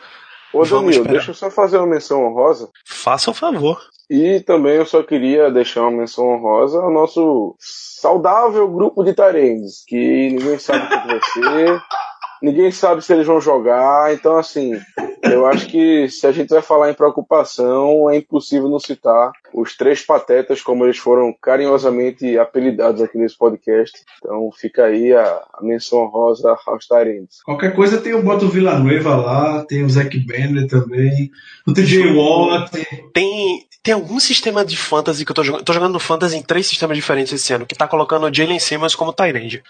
[0.52, 2.68] Ô Danilo, deixa eu só fazer uma menção honrosa.
[2.86, 3.78] Faça o favor.
[4.10, 9.84] E também eu só queria deixar uma menção honrosa ao nosso saudável grupo de tarendes,
[9.86, 11.82] que ninguém sabe o que vai ser,
[12.42, 14.78] ninguém sabe se eles vão jogar, então assim,
[15.22, 19.76] eu acho que se a gente vai falar em preocupação, é impossível não citar os
[19.76, 23.98] três patetas, como eles foram carinhosamente apelidados aqui nesse podcast.
[24.18, 27.42] Então fica aí a, a menção rosa aos Tyrants.
[27.44, 31.30] Qualquer coisa tem o Boto Villanueva lá, tem o Zac Bender também,
[31.66, 32.70] o TJ Watt.
[33.12, 35.64] Tem, tem algum sistema de fantasy que eu tô jogando.
[35.64, 38.58] Tô jogando no fantasy em três sistemas diferentes esse ano, que tá colocando o Jalen
[38.58, 39.62] Simmons como Tyrande.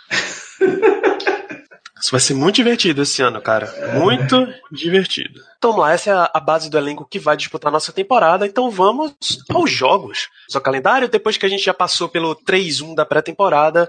[2.01, 3.73] Isso vai ser muito divertido esse ano, cara.
[3.95, 5.41] Muito divertido.
[5.59, 8.47] Então lá, essa é a base do elenco que vai disputar nossa temporada.
[8.47, 9.13] Então vamos
[9.53, 10.29] aos jogos.
[10.49, 13.89] Seu calendário, depois que a gente já passou pelo 3-1 da pré-temporada,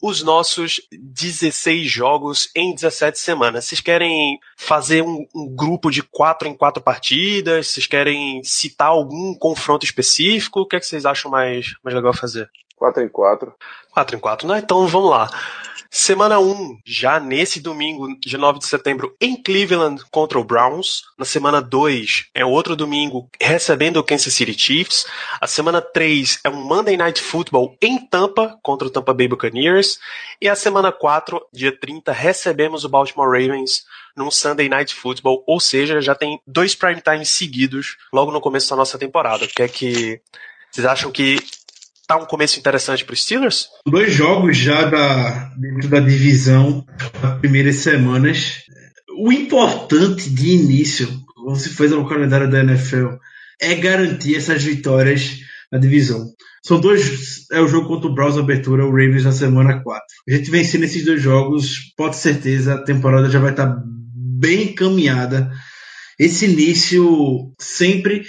[0.00, 3.64] os nossos 16 jogos em 17 semanas.
[3.64, 7.68] Vocês querem fazer um, um, grupo de 4 em 4 partidas?
[7.68, 10.60] Vocês querem citar algum confronto específico?
[10.60, 12.50] O que, é que vocês acham mais, mais legal fazer?
[12.76, 13.54] 4 em 4.
[13.92, 14.58] 4 em 4, né?
[14.58, 15.30] Então vamos lá.
[15.90, 21.04] Semana 1, já nesse domingo, de 9 de setembro, em Cleveland contra o Browns.
[21.16, 25.06] Na semana 2, é outro domingo, recebendo o Kansas City Chiefs.
[25.40, 29.98] A semana 3 é um Monday Night Football em Tampa contra o Tampa Bay Buccaneers.
[30.40, 33.86] E a semana 4, dia 30, recebemos o Baltimore Ravens
[34.16, 38.68] num Sunday Night Football, ou seja, já tem dois prime times seguidos logo no começo
[38.70, 39.44] da nossa temporada.
[39.44, 40.20] O que é que
[40.70, 41.38] vocês acham que
[42.06, 43.68] tá um começo interessante para os Steelers?
[43.86, 46.86] Dois jogos já da, dentro da divisão
[47.20, 48.62] das primeiras semanas.
[49.18, 53.16] O importante de início, como se fez no calendário da NFL,
[53.60, 55.38] é garantir essas vitórias
[55.72, 56.32] na divisão.
[56.62, 57.46] São dois.
[57.52, 60.04] É o jogo contra o Browns abertura, o Ravens na semana 4.
[60.28, 65.50] A gente vencendo esses dois jogos, pode certeza, a temporada já vai estar bem encaminhada.
[66.18, 68.24] Esse início sempre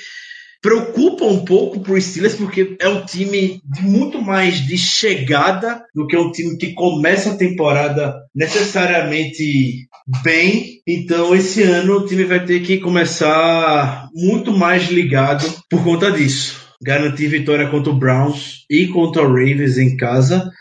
[0.61, 6.07] preocupa um pouco pro Steelers porque é um time de muito mais de chegada do
[6.07, 9.87] que um time que começa a temporada necessariamente
[10.23, 10.81] bem.
[10.87, 16.67] Então esse ano o time vai ter que começar muito mais ligado por conta disso.
[16.81, 20.51] Garantir vitória contra o Browns e contra o Ravens em casa.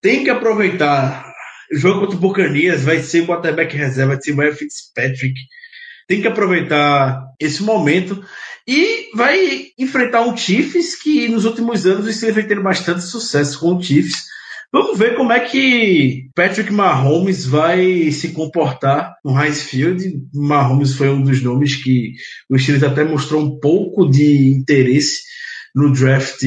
[0.00, 1.24] Tem que aproveitar.
[1.72, 5.34] O jogo contra o Buccaneers vai ser o quarterback reserva, ser o Fitzpatrick
[6.06, 8.22] tem que aproveitar esse momento
[8.66, 13.60] e vai enfrentar um Chiefs que nos últimos anos o Steelers vem tendo bastante sucesso
[13.60, 14.24] com o Chiefs.
[14.72, 20.20] Vamos ver como é que Patrick Mahomes vai se comportar no Heinz Field.
[20.34, 22.14] Mahomes foi um dos nomes que
[22.50, 25.22] o Steelers até mostrou um pouco de interesse
[25.74, 26.42] no draft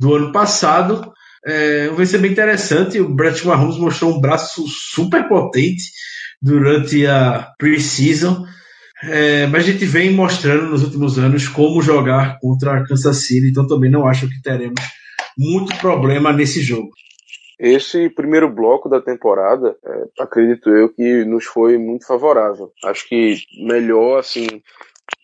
[0.00, 1.12] do ano passado.
[1.44, 3.00] É, vai ser bem interessante.
[3.00, 5.82] O Brett Mahomes mostrou um braço super potente
[6.40, 8.44] durante a preseason.
[9.04, 13.50] É, mas a gente vem mostrando nos últimos anos como jogar contra a Kansas City,
[13.50, 14.80] então também não acho que teremos
[15.36, 16.90] muito problema nesse jogo.
[17.58, 22.72] Esse primeiro bloco da temporada, é, acredito eu que nos foi muito favorável.
[22.84, 24.46] Acho que melhor, assim,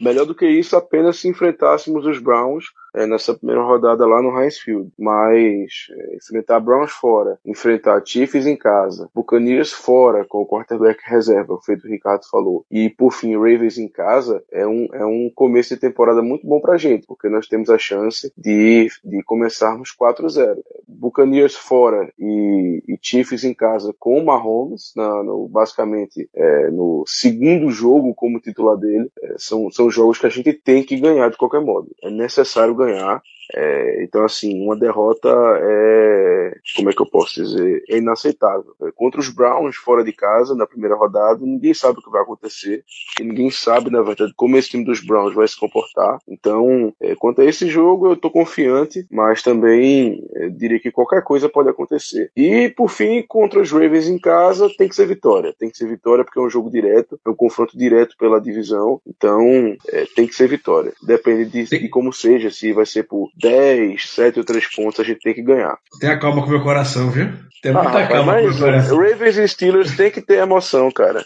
[0.00, 4.38] melhor do que isso, apenas se enfrentássemos os Browns é, nessa primeira rodada lá no
[4.40, 4.90] Heinz Field.
[4.98, 11.59] Mas é, enfrentar Browns fora, enfrentar Chiefs em casa, Buccaneers fora com o quarterback reserva,
[11.64, 15.81] feito Ricardo falou, e por fim Ravens em casa, é um, é um começo de
[15.81, 20.59] temporada muito bom pra gente, porque nós temos a chance de, de começarmos 4-0.
[20.87, 27.05] Buccaneers fora e, e, Chiefs em casa com o Mahomes, na, no, basicamente é, no
[27.07, 31.31] segundo jogo como titular dele, é, são, são jogos que a gente tem que ganhar
[31.31, 31.94] de qualquer modo.
[32.03, 33.22] É necessário ganhar.
[33.54, 36.58] É, então, assim, uma derrota é.
[36.76, 37.82] Como é que eu posso dizer?
[37.88, 38.74] É inaceitável.
[38.82, 42.22] É, contra os Browns, fora de casa, na primeira rodada, ninguém sabe o que vai
[42.22, 42.84] acontecer.
[43.20, 46.18] E ninguém sabe, na verdade, como esse time dos Browns vai se comportar.
[46.28, 51.22] Então, é, quanto a esse jogo, eu tô confiante, mas também é, diria que qualquer
[51.22, 52.30] coisa pode acontecer.
[52.37, 55.54] E, por fim, contra os Ravens em casa, tem que ser vitória.
[55.58, 59.00] Tem que ser vitória porque é um jogo direto, é um confronto direto pela divisão.
[59.06, 60.92] Então, é, tem que ser vitória.
[61.02, 65.05] Depende de, de como seja, se vai ser por 10, 7 ou 3 pontos, a
[65.05, 65.79] gente tem que ganhar.
[66.01, 67.31] Tenha calma com o meu coração, viu?
[67.62, 68.98] Tem muita ah, calma com o meu coração.
[68.98, 71.24] Ravens e Steelers tem que ter emoção, cara.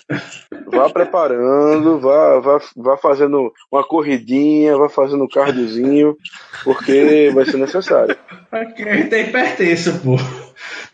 [0.67, 6.17] Vá preparando, vá, vá, vá fazendo uma corridinha, vá fazendo um cardiozinho,
[6.65, 8.17] porque vai ser necessário.
[8.51, 10.17] Aqui a gente é hipertenso, pô.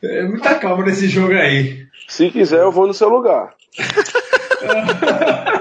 [0.03, 1.87] É muita calma nesse jogo aí.
[2.09, 3.55] Se quiser, eu vou no seu lugar.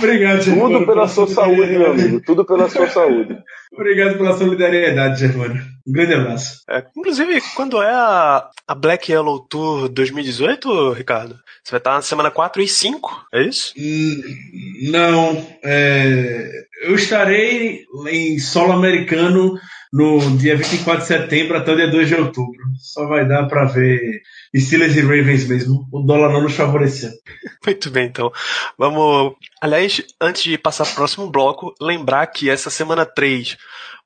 [0.00, 0.78] Obrigado, Germano.
[0.78, 2.20] Tudo pela sua saúde, meu amigo.
[2.24, 3.36] Tudo pela sua saúde.
[3.72, 5.54] Obrigado pela solidariedade, Germano.
[5.86, 6.62] Um grande abraço.
[6.68, 11.36] É, inclusive, quando é a, a Black Yellow Tour 2018, Ricardo?
[11.62, 13.74] Você vai estar na semana 4 e 5, é isso?
[13.78, 15.46] Hum, não.
[15.62, 16.50] É,
[16.82, 19.58] eu estarei em solo americano
[19.92, 22.60] no dia 24 de setembro até o dia 2 de outubro.
[22.78, 24.22] Só vai dar para ver
[24.56, 25.86] Steelers e Ravens mesmo.
[25.92, 27.10] O dólar não nos favoreceu.
[27.66, 28.32] Muito bem, então.
[28.78, 29.34] Vamos.
[29.60, 29.89] Aliás,
[30.20, 33.56] antes de passar para o próximo bloco, lembrar que essa semana 3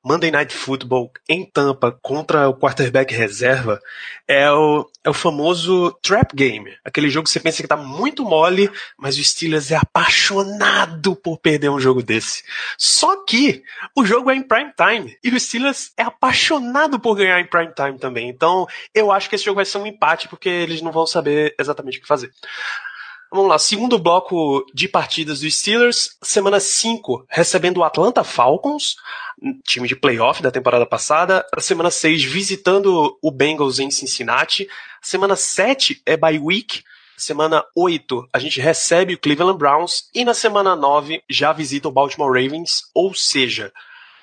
[0.05, 3.81] Monday Night Football em Tampa contra o quarterback reserva
[4.27, 6.77] é o, é o famoso trap game.
[6.85, 8.69] Aquele jogo que você pensa que tá muito mole,
[8.99, 12.43] mas o Steelers é apaixonado por perder um jogo desse.
[12.77, 13.63] Só que
[13.95, 17.73] o jogo é em prime time e o Steelers é apaixonado por ganhar em prime
[17.73, 18.29] time também.
[18.29, 21.55] Então eu acho que esse jogo vai ser um empate porque eles não vão saber
[21.59, 22.31] exatamente o que fazer.
[23.35, 28.95] Vamos lá, segundo bloco de partidas dos Steelers, semana 5, recebendo o Atlanta Falcons,
[29.67, 31.45] time de playoff da temporada passada.
[31.59, 34.69] Semana 6, visitando o Bengals em Cincinnati.
[35.01, 36.81] Semana 7 é bye week.
[37.17, 40.09] Semana 8, a gente recebe o Cleveland Browns.
[40.15, 42.83] E na semana 9, já visita o Baltimore Ravens.
[42.93, 43.73] Ou seja,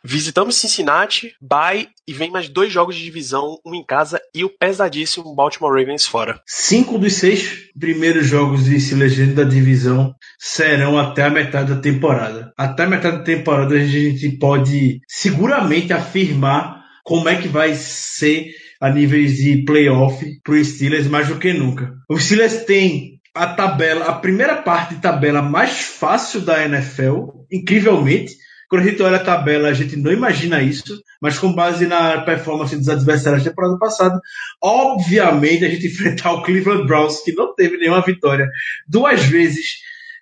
[0.04, 4.48] Visitamos Cincinnati, bye e vem mais dois jogos de divisão, um em casa e o
[4.48, 6.40] pesadíssimo Baltimore Ravens fora.
[6.44, 12.52] Cinco dos seis primeiros jogos de legenda da divisão serão até a metade da temporada.
[12.58, 18.46] Até a metade da temporada a gente pode seguramente afirmar como é que vai ser
[18.80, 21.92] a níveis de playoff para os Steelers mais do que nunca.
[22.10, 28.32] Os Steelers têm a tabela, a primeira parte de tabela mais fácil da NFL, incrivelmente
[28.72, 32.22] quando a gente olha a tabela, a gente não imagina isso, mas com base na
[32.22, 34.18] performance dos adversários da temporada passada,
[34.62, 38.48] obviamente a gente enfrentar o Cleveland Browns, que não teve nenhuma vitória
[38.88, 39.74] duas vezes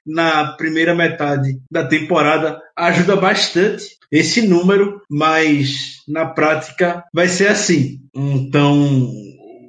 [0.04, 8.00] na primeira metade da temporada, ajuda bastante esse número, mas na prática vai ser assim.
[8.12, 9.12] Então,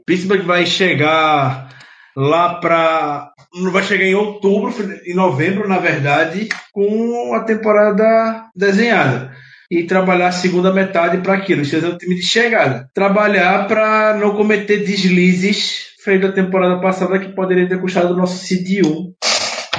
[0.08, 1.70] Pittsburgh vai chegar
[2.18, 3.31] lá para
[3.72, 4.74] vai chegar em outubro,
[5.06, 9.32] em novembro, na verdade, com a temporada desenhada.
[9.70, 11.62] E trabalhar a segunda metade para aquilo.
[11.62, 12.90] Isso é o time de chegada.
[12.94, 18.46] Trabalhar para não cometer deslizes feito a temporada passada que poderia ter custado o nosso
[18.46, 19.14] CD1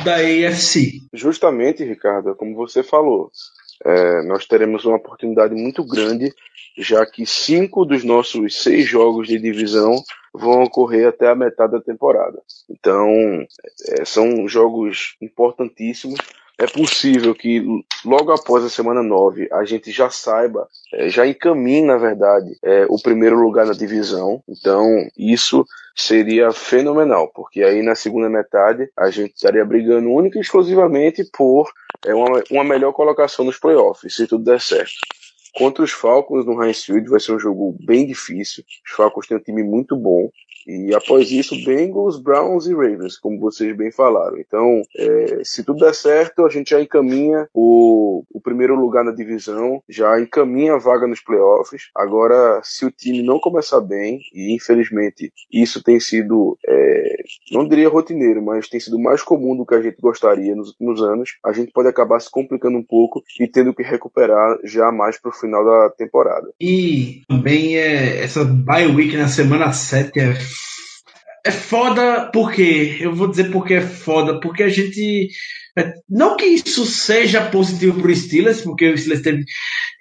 [0.02, 1.00] da AFC.
[1.12, 3.30] Justamente, Ricardo, como você falou,
[3.85, 6.33] é, nós teremos uma oportunidade muito grande,
[6.79, 10.02] já que cinco dos nossos seis jogos de divisão
[10.33, 12.40] vão ocorrer até a metade da temporada.
[12.70, 13.08] Então,
[13.88, 16.18] é, são jogos importantíssimos
[16.58, 17.64] é possível que
[18.04, 22.87] logo após a semana 9 a gente já saiba, é, já encaminhe, na verdade, é,
[22.88, 24.42] o primeiro lugar na divisão.
[24.48, 25.66] Então, isso
[25.96, 31.70] seria fenomenal, porque aí na segunda metade a gente estaria brigando única e exclusivamente por
[32.06, 34.92] é, uma, uma melhor colocação nos playoffs, se tudo der certo.
[35.55, 38.65] Contra os Falcons no Heinz Field vai ser um jogo bem difícil.
[38.87, 40.31] Os Falcons têm um time muito bom.
[40.67, 44.38] E após isso, Bengals, Browns e Ravens, como vocês bem falaram.
[44.38, 49.13] Então, é, se tudo der certo, a gente já encaminha o, o primeiro lugar na
[49.13, 51.90] divisão, já encaminha a vaga nos playoffs.
[51.94, 57.17] Agora, se o time não começar bem, e infelizmente isso tem sido, é,
[57.50, 61.02] não diria rotineiro, mas tem sido mais comum do que a gente gostaria nos últimos
[61.02, 65.21] anos, a gente pode acabar se complicando um pouco e tendo que recuperar já mais
[65.21, 66.52] para o final da temporada.
[66.60, 70.35] E também é, essa bye week na semana 7 é
[71.44, 75.28] é foda porque, eu vou dizer porque é foda, porque a gente.
[75.76, 79.44] É, não que isso seja positivo pro Steelers, porque o Steelers teve,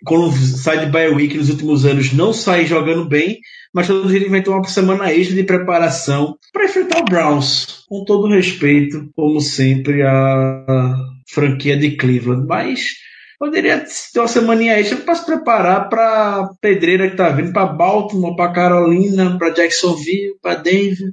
[0.06, 3.40] quando sai de bye week nos últimos anos, não sai jogando bem,
[3.74, 7.86] mas todos eles vão ter uma semana extra de preparação para enfrentar o Browns.
[7.88, 10.96] Com todo respeito, como sempre, a
[11.30, 12.46] franquia de Cleveland.
[12.46, 12.96] Mas
[13.42, 13.84] poderia
[14.14, 18.54] ter uma semaninha extra para se preparar para pedreira que tá vindo para Baltimore, para
[18.54, 21.10] Carolina, para Jacksonville, para Denver.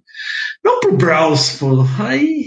[0.62, 1.86] Não pro Browns, pô.
[1.98, 2.44] Aí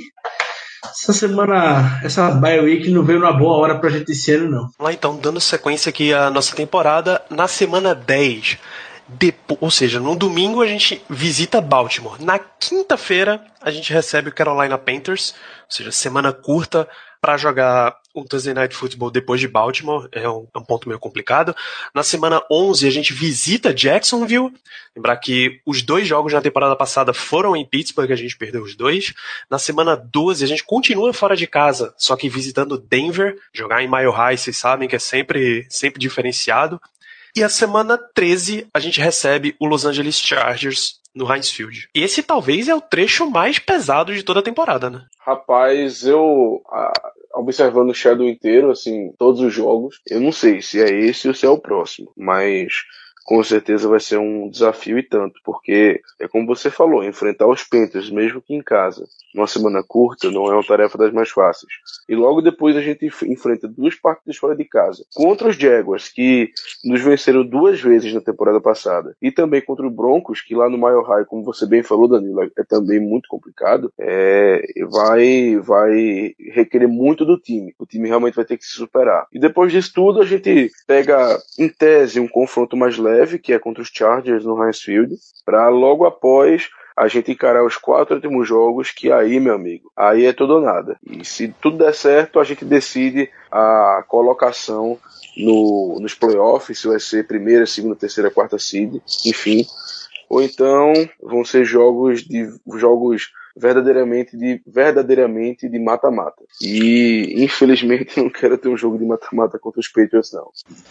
[0.83, 4.69] essa semana, essa bye week não veio na boa hora pra gente esse ano, não.
[4.79, 8.59] Lá então, dando sequência aqui à nossa temporada, na semana 10,
[9.07, 12.23] depois, ou seja, no domingo a gente visita Baltimore.
[12.23, 16.87] Na quinta-feira a gente recebe o Carolina Panthers, ou seja, semana curta
[17.19, 20.99] para jogar um Thursday Night Football depois de Baltimore, é um, é um, ponto meio
[20.99, 21.55] complicado.
[21.93, 24.53] Na semana 11 a gente visita Jacksonville,
[24.95, 28.75] lembrar que os dois jogos na temporada passada foram em Pittsburgh, a gente perdeu os
[28.75, 29.13] dois.
[29.49, 33.89] Na semana 12 a gente continua fora de casa, só que visitando Denver, jogar em
[33.89, 36.81] Mile High, vocês sabem que é sempre, sempre diferenciado.
[37.35, 41.89] E a semana 13 a gente recebe o Los Angeles Chargers no Heinz Field.
[41.93, 45.05] Esse talvez é o trecho mais pesado de toda a temporada, né?
[45.19, 46.61] Rapaz, eu
[47.33, 51.33] observando o Shadow inteiro, assim, todos os jogos, eu não sei se é esse ou
[51.33, 52.83] se é o próximo, mas
[53.23, 57.63] com certeza vai ser um desafio e tanto, porque é como você falou, enfrentar os
[57.63, 61.71] Panthers, mesmo que em casa, numa semana curta, não é uma tarefa das mais fáceis.
[62.09, 66.49] E logo depois a gente enfrenta duas partidas fora de casa, contra os Jaguars, que
[66.83, 70.77] nos venceram duas vezes na temporada passada, e também contra o Broncos, que lá no
[70.77, 76.87] Mile High, como você bem falou, Danilo, é também muito complicado, é, vai, vai requerer
[76.87, 77.73] muito do time.
[77.77, 79.27] O time realmente vai ter que se superar.
[79.31, 83.53] E depois disso tudo, a gente pega, em tese, um confronto mais leve leve, que
[83.53, 88.15] é contra os Chargers no Heinz Field, para logo após a gente encarar os quatro
[88.15, 90.99] últimos jogos, que aí, meu amigo, aí é tudo ou nada.
[91.05, 94.99] E se tudo der certo, a gente decide a colocação
[95.37, 99.65] no, nos playoffs, se vai ser primeira, segunda, terceira, quarta seed, enfim.
[100.29, 106.43] Ou então vão ser jogos de jogos verdadeiramente de verdadeiramente de mata-mata.
[106.61, 110.49] E infelizmente não quero ter um jogo de mata-mata contra os Patriots não.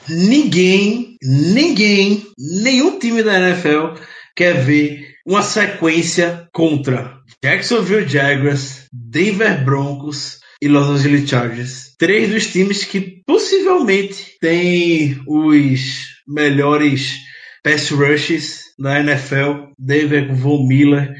[0.08, 4.00] Ninguém, ninguém, nenhum time da NFL
[4.34, 11.94] quer ver uma sequência contra Jacksonville Jaguars, Denver Broncos e Los Angeles Chargers.
[11.98, 17.18] Três dos times que possivelmente têm os melhores
[17.62, 19.72] pass rushes na NFL.
[19.78, 21.14] Denver com Von Miller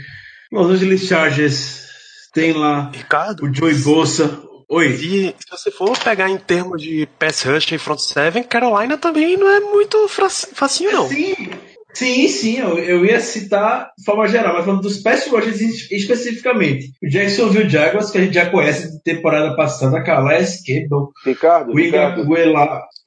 [0.52, 1.88] Los Angeles Chargers
[2.32, 4.42] tem lá Ricardo, o Joey Bosa.
[4.68, 4.88] Oi.
[4.88, 9.36] E se você for pegar em termos de pass rush e front seven, Carolina também
[9.36, 11.08] não é muito facinho, não.
[11.08, 11.50] Sim,
[11.92, 15.60] Sim, sim, eu, eu ia citar de forma geral, mas falando dos pass rushers
[15.90, 16.92] especificamente.
[17.02, 22.30] O Jacksonville Jaguars, que a gente já conhece de temporada passada, Calais, Campbell, Ricardo, Ricardo,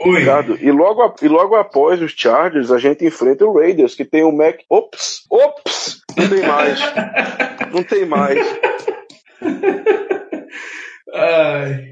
[0.01, 0.19] Oi.
[0.19, 4.23] Ricardo, e logo, e logo após os Chargers, a gente enfrenta o Raiders, que tem
[4.23, 4.57] o Mac.
[4.69, 5.23] Ops!
[5.29, 6.01] Ops!
[6.17, 6.79] Não tem mais.
[7.71, 8.39] Não tem mais.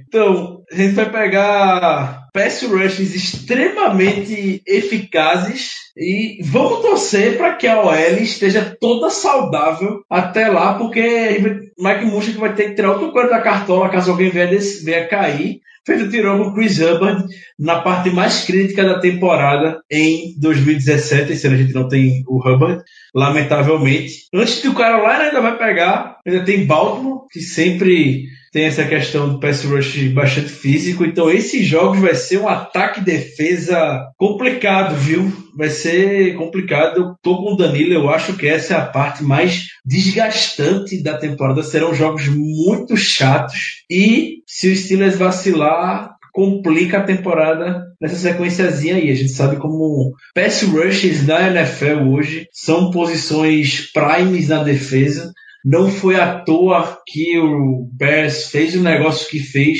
[0.07, 7.81] então, a gente vai pegar pass rushes extremamente eficazes e vamos torcer para que a
[7.81, 11.39] OL esteja toda saudável até lá, porque
[11.77, 14.49] Mike Munchak vai ter que tirar outro coisa da cartola caso alguém venha,
[14.83, 15.59] venha cair.
[15.83, 17.25] Feito tirou com o Chris Hubbard
[17.57, 21.31] na parte mais crítica da temporada em 2017.
[21.31, 22.83] Esse ano a gente não tem o Hubbard,
[23.15, 24.27] lamentavelmente.
[24.31, 29.39] Antes do Carolina ainda vai pegar, ainda tem Baltimore, que sempre tem essa questão do
[29.39, 35.31] pass rush bastante físico, então esses jogos vai ser um ataque defesa complicado, viu?
[35.57, 36.97] Vai ser complicado.
[36.97, 41.17] Eu tô com o Danilo, eu acho que essa é a parte mais desgastante da
[41.17, 41.63] temporada.
[41.63, 49.09] Serão jogos muito chatos e se o Steelers vacilar, complica a temporada nessa sequenciazinha aí.
[49.09, 55.31] A gente sabe como pass rushes na NFL hoje são posições primes na defesa.
[55.63, 59.79] Não foi à toa que o Bears fez o negócio que fez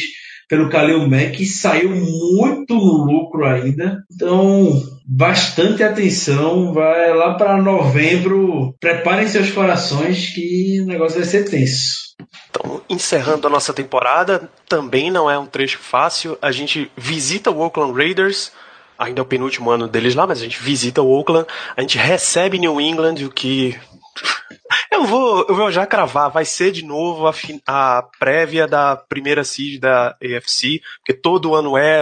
[0.52, 4.04] pelo Kalil Mack e saiu muito no lucro ainda.
[4.14, 6.74] Então, bastante atenção.
[6.74, 8.76] Vai lá para novembro.
[8.80, 12.12] Preparem seus corações que o negócio vai ser tenso.
[12.50, 16.38] Então, encerrando a nossa temporada, também não é um trecho fácil.
[16.42, 18.52] A gente visita o Oakland Raiders,
[19.00, 21.98] ainda é o penúltimo ano deles lá, mas a gente visita o Oakland, a gente
[21.98, 23.80] recebe New England, o que
[25.02, 27.34] eu vou, eu vou já cravar, vai ser de novo a,
[27.68, 32.02] a prévia da primeira seed da AFC, porque todo ano é.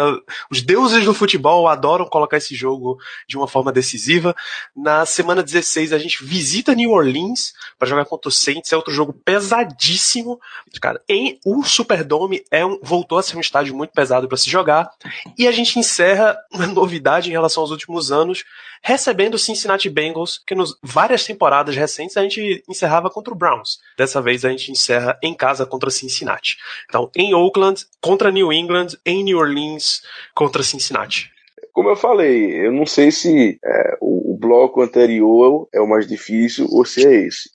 [0.51, 2.97] Os deuses do futebol adoram colocar esse jogo
[3.27, 4.35] de uma forma decisiva.
[4.75, 8.93] Na semana 16 a gente visita New Orleans para jogar contra o Saints, é outro
[8.93, 10.39] jogo pesadíssimo.
[10.81, 14.49] Cara, em o Superdome é um, voltou a ser um estádio muito pesado para se
[14.49, 14.89] jogar.
[15.37, 18.43] E a gente encerra uma novidade em relação aos últimos anos,
[18.81, 23.79] recebendo o Cincinnati Bengals, que nos várias temporadas recentes a gente encerrava contra o Browns.
[23.97, 26.57] Dessa vez a gente encerra em casa contra Cincinnati.
[26.87, 30.01] Então, em Oakland contra New England, em New Orleans
[30.33, 31.31] contra Cincinnati.
[31.71, 36.07] Como eu falei, eu não sei se é, o, o, bloco anterior é o mais
[36.07, 37.49] difícil ou se é esse.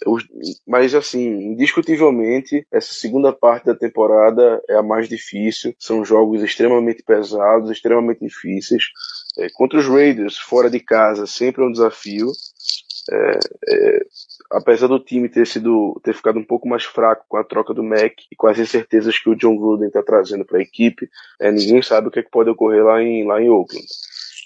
[0.66, 5.74] Mas, assim, indiscutivelmente, essa segunda parte da temporada é a mais difícil.
[5.78, 8.84] São jogos extremamente pesados, extremamente difíceis.
[9.38, 12.30] É, contra os Raiders, fora de casa, sempre é um desafio.
[13.10, 14.06] É, é,
[14.50, 17.82] apesar do time ter sido ter ficado um pouco mais fraco com a troca do
[17.82, 21.08] Mac e com as incertezas que o John Gruden está trazendo para a equipe,
[21.40, 23.86] é, ninguém sabe o que, é que, pode ocorrer lá em, lá em Oakland.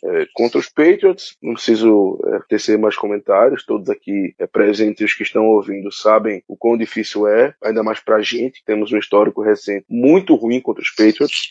[0.05, 5.25] É, contra os Patriots, não preciso é, tecer mais comentários, todos aqui presentes os que
[5.25, 9.43] estão ouvindo sabem o quão difícil é, ainda mais para a gente, temos um histórico
[9.43, 11.49] recente muito ruim contra os Patriots.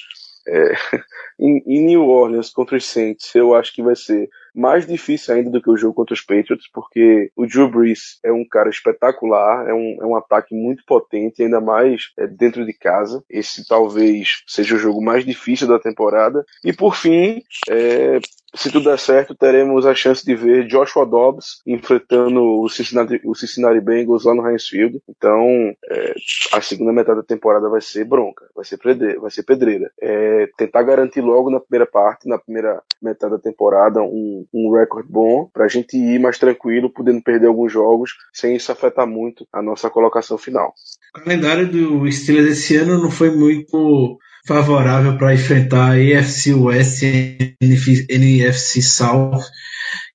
[0.48, 0.74] É,
[1.39, 5.50] em, em, New Orleans contra os Saints, eu acho que vai ser mais difícil ainda
[5.50, 9.68] do que o jogo contra os Patriots, porque o Drew Brees é um cara espetacular,
[9.68, 13.24] é um, é um ataque muito potente, ainda mais é, dentro de casa.
[13.30, 16.45] Esse talvez seja o jogo mais difícil da temporada.
[16.64, 18.20] E por fim, é,
[18.56, 23.36] se tudo der certo, teremos a chance de ver Joshua Dobbs enfrentando o Cincinnati, o
[23.36, 25.00] Cincinnati Bengals lá no Heinz Field.
[25.08, 25.45] Então,
[25.89, 26.14] é,
[26.54, 29.20] a segunda metade da temporada vai ser bronca, vai ser, pedreira.
[29.20, 29.91] Vai ser pedreira.
[30.02, 35.08] É, tentar garantir logo na primeira parte, na primeira metade da temporada, um, um recorde
[35.10, 39.48] bom, para a gente ir mais tranquilo, podendo perder alguns jogos, sem isso afetar muito
[39.54, 40.74] a nossa colocação final.
[41.16, 44.18] O calendário do Steelers esse ano não foi muito
[44.48, 49.43] favorável para enfrentar a AFC West e NFC South,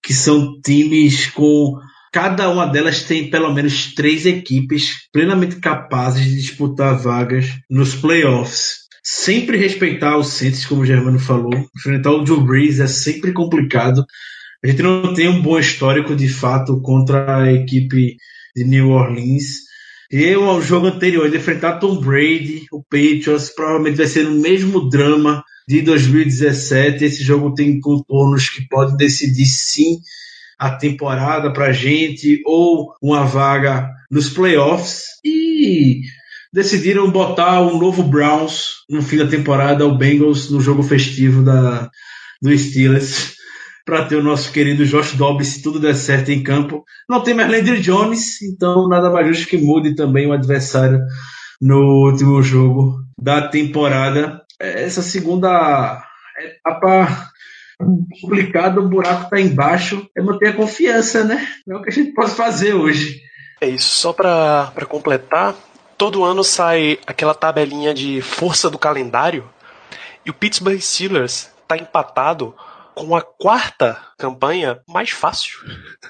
[0.03, 1.75] que são times com
[2.13, 8.82] cada uma delas tem pelo menos três equipes plenamente capazes de disputar vagas nos playoffs.
[9.03, 11.53] Sempre respeitar os Saints, como o Germano falou.
[11.77, 14.05] Enfrentar o Joe Breeze é sempre complicado.
[14.65, 18.17] A gente não tem um bom histórico de fato contra a equipe
[18.55, 19.63] de New Orleans.
[20.09, 24.89] Eu, ao jogo anterior, de enfrentar Tom Brady, o Patriots, provavelmente vai ser o mesmo
[24.89, 27.05] drama de 2017.
[27.05, 29.99] Esse jogo tem contornos que podem decidir sim
[30.59, 35.07] a temporada pra gente ou uma vaga nos playoffs.
[35.25, 36.03] E
[36.53, 41.91] decidiram botar um novo Browns no fim da temporada, o Bengals, no jogo festivo da,
[42.41, 43.35] do Steelers
[43.87, 46.85] para ter o nosso querido Josh Dobbs, se tudo der certo em campo.
[47.09, 51.01] Não tem mais Landry Jones, então nada mais justo que mude também o adversário
[51.61, 54.41] no último jogo da temporada.
[54.61, 56.05] Essa segunda
[56.39, 57.33] etapa
[58.21, 61.47] complicada, o buraco está embaixo, é manter a confiança, né?
[61.69, 63.21] É o que a gente pode fazer hoje.
[63.61, 65.55] É isso, só para completar,
[66.03, 69.49] todo ano sai aquela tabelinha de força do calendário
[70.27, 72.57] e o Pittsburgh Steelers está empatado
[72.93, 75.61] com a quarta campanha mais fácil.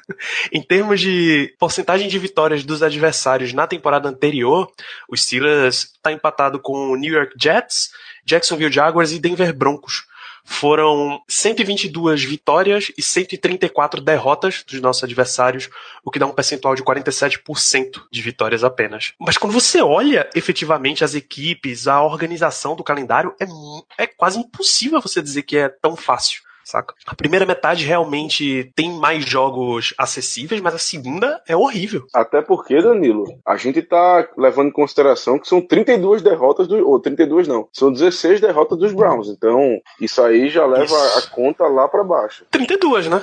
[0.50, 4.66] em termos de porcentagem de vitórias dos adversários na temporada anterior,
[5.06, 7.90] o Steelers está empatado com o New York Jets,
[8.24, 10.06] Jacksonville Jaguars e Denver Broncos.
[10.44, 15.68] Foram 122 vitórias e 134 derrotas dos nossos adversários,
[16.04, 19.14] o que dá um percentual de 47% de vitórias apenas.
[19.18, 25.00] Mas quando você olha efetivamente as equipes, a organização do calendário, é, é quase impossível
[25.00, 26.94] você dizer que é tão fácil saca?
[27.06, 32.06] A primeira metade realmente tem mais jogos acessíveis, mas a segunda é horrível.
[32.14, 36.88] Até porque, Danilo, a gente tá levando em consideração que são 32 derrotas do.
[36.88, 39.28] Ou 32 não, são 16 derrotas dos Browns.
[39.28, 41.18] Então, isso aí já leva isso.
[41.18, 42.44] a conta lá para baixo.
[42.50, 43.22] 32, né?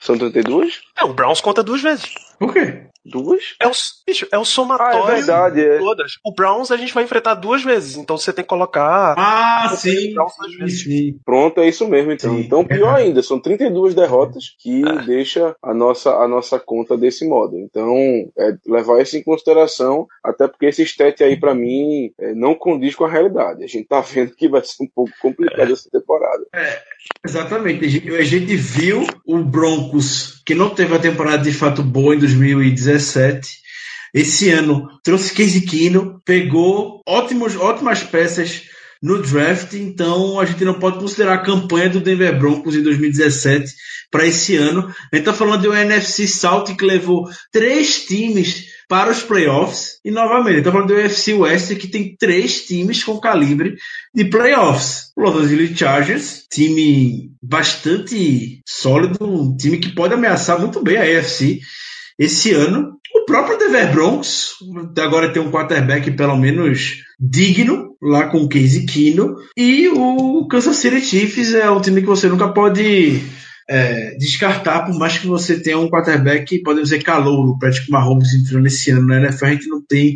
[0.00, 0.80] São 32?
[0.98, 2.12] É, o Browns conta duas vezes.
[2.38, 2.86] Por quê?
[3.08, 3.54] Duas?
[3.60, 3.72] É o,
[4.06, 5.78] bicho, é o somatório ah, é verdade, é.
[5.78, 6.18] todas.
[6.24, 9.14] O Browns a gente vai enfrentar duas vezes, então você tem que colocar.
[9.16, 10.12] Ah, sim.
[10.58, 11.20] sim, sim.
[11.24, 12.36] Pronto, é isso mesmo, então.
[12.36, 12.45] Sim.
[12.46, 17.58] Então, pior ainda, são 32 derrotas que deixa a nossa, a nossa conta desse modo.
[17.58, 17.94] Então,
[18.38, 22.94] é levar isso em consideração, até porque esse stat aí, para mim, é, não condiz
[22.94, 23.64] com a realidade.
[23.64, 26.44] A gente tá vendo que vai ser um pouco complicado essa temporada.
[26.54, 26.80] É,
[27.24, 27.84] exatamente.
[27.84, 32.14] A gente, a gente viu o Broncos, que não teve a temporada de fato boa
[32.14, 33.66] em 2017 2017.
[34.14, 38.62] Esse ano trouxe Casey Kino, pegou ótimos, ótimas peças
[39.06, 43.72] no draft, então a gente não pode considerar a campanha do Denver Broncos em 2017
[44.10, 44.80] para esse ano.
[44.80, 50.00] A gente está falando de um NFC South que levou três times para os playoffs
[50.04, 53.76] e novamente, está falando do UFC West que tem três times com calibre
[54.12, 55.12] de playoffs.
[55.16, 61.60] Los Angeles Chargers, time bastante sólido, um time que pode ameaçar muito bem a AFC
[62.18, 62.96] esse ano.
[63.14, 64.54] O próprio Denver Broncos
[64.98, 69.36] agora tem um quarterback pelo menos digno, lá com o Casey Kino.
[69.56, 73.22] E o Kansas City Chiefs é um time que você nunca pode
[73.68, 78.32] é, descartar, por mais que você tenha um quarterback, podemos dizer, calor, o Patrick Mahomes
[78.32, 80.14] entrando esse ano na NFL, a gente não tem,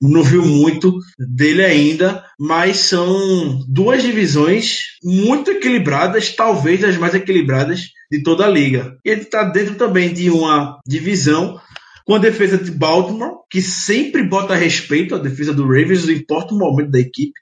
[0.00, 7.88] não viu muito dele ainda, mas são duas divisões muito equilibradas, talvez as mais equilibradas
[8.10, 8.96] de toda a liga.
[9.04, 11.58] Ele está dentro também de uma divisão
[12.04, 16.54] com a defesa de Baltimore, que sempre bota respeito à defesa do Ravens, não importa
[16.54, 17.32] o momento da equipe.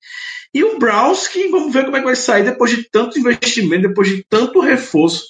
[0.52, 3.88] E o Browns, que vamos ver como é que vai sair depois de tanto investimento,
[3.88, 5.24] depois de tanto reforço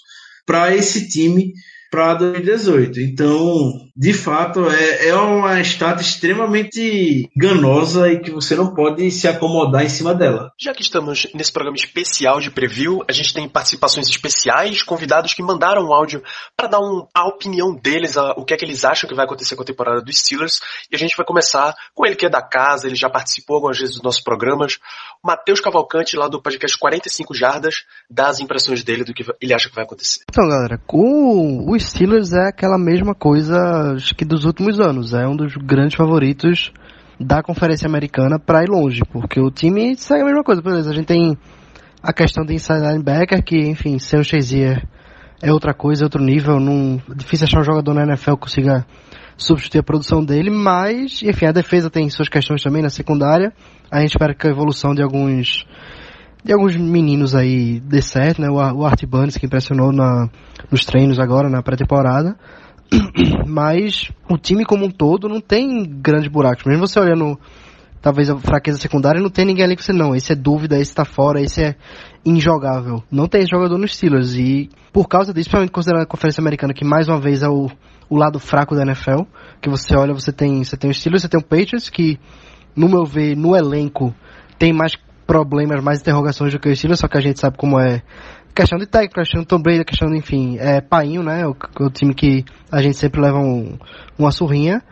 [0.47, 1.53] para esse time
[1.91, 3.01] para 2018.
[3.01, 9.27] Então, de fato, é, é uma estátua extremamente enganosa e que você não pode se
[9.27, 10.53] acomodar em cima dela.
[10.59, 15.43] Já que estamos nesse programa especial de preview, a gente tem participações especiais, convidados que
[15.43, 16.23] mandaram um áudio
[16.57, 19.25] para dar um, a opinião deles, a, o que é que eles acham que vai
[19.25, 20.61] acontecer com a temporada dos Steelers.
[20.91, 23.79] E a gente vai começar com ele que é da casa, ele já participou algumas
[23.79, 24.79] vezes dos nossos programas.
[25.23, 29.53] O Matheus Cavalcante, lá do podcast 45 Jardas, dá as impressões dele do que ele
[29.53, 30.21] acha que vai acontecer.
[30.31, 35.15] Então, galera, com o Steelers é aquela mesma coisa acho que dos últimos anos.
[35.15, 36.73] É um dos grandes favoritos
[37.19, 40.63] da Conferência Americana para ir longe, porque o time segue a mesma coisa.
[40.63, 41.37] Beleza, a gente tem
[42.03, 44.87] a questão de inside linebacker, que, enfim, sem o Shazier
[45.43, 46.57] é outra coisa, é outro nível.
[46.57, 48.87] É difícil achar um jogador na NFL que consiga
[49.37, 53.53] substituir a produção dele, mas, enfim, a defesa tem suas questões também na secundária.
[53.91, 55.65] A gente espera que a evolução de alguns
[56.45, 58.49] de alguns meninos aí dê certo, né?
[58.49, 60.29] O, o Art Bundes que impressionou na,
[60.71, 62.37] nos treinos agora, na pré-temporada.
[63.47, 66.65] Mas o time como um todo não tem grandes buracos.
[66.65, 67.39] Mesmo você olhando,
[68.01, 70.95] talvez, a fraqueza secundária, não tem ninguém ali que você, não, esse é dúvida, esse
[70.95, 71.77] tá fora, esse é
[72.25, 73.03] injogável.
[73.11, 74.35] Não tem jogador nos Steelers.
[74.35, 77.71] E por causa disso, principalmente considerando a Conferência Americana, que mais uma vez é o,
[78.09, 79.23] o lado fraco da NFL,
[79.61, 82.19] que você olha, você tem, você tem o Steelers, você tem o Patriots, que,
[82.75, 84.15] no meu ver, no elenco,
[84.59, 84.97] tem mais
[85.31, 88.03] problemas, mais interrogações do que o Steelers, só que a gente sabe como é
[88.53, 91.47] questão de técnico, questão de Tom Brady, questão de, enfim, é painho, né?
[91.47, 91.55] O,
[91.85, 93.79] o time que a gente sempre leva um,
[94.19, 94.83] uma surrinha.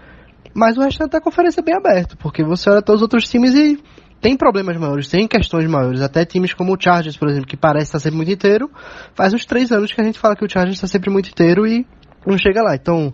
[0.55, 3.53] Mas o restante da conferência é bem aberto, porque você olha todos os outros times
[3.53, 3.83] e
[4.21, 6.01] tem problemas maiores, tem questões maiores.
[6.03, 8.71] Até times como o Chargers, por exemplo, que parece estar sempre muito inteiro,
[9.17, 11.67] faz uns três anos que a gente fala que o Chargers está sempre muito inteiro
[11.67, 11.85] e
[12.25, 12.77] não chega lá.
[12.77, 13.13] Então,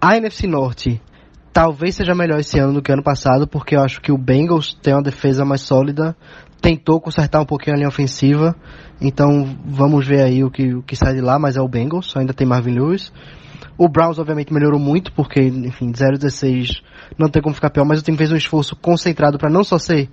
[0.00, 1.00] a NFC Norte
[1.56, 4.74] talvez seja melhor esse ano do que ano passado, porque eu acho que o Bengals
[4.74, 6.14] tem uma defesa mais sólida,
[6.60, 8.56] tentou consertar um pouquinho a linha ofensiva,
[9.00, 12.16] então vamos ver aí o que, o que sai de lá, mas é o Bengals,
[12.16, 13.12] ainda tem Marvin Lewis.
[13.78, 16.80] O Browns obviamente melhorou muito, porque, enfim, 0-16
[17.18, 19.78] não tem como ficar pior, mas o time fez um esforço concentrado para não só
[19.78, 20.08] ser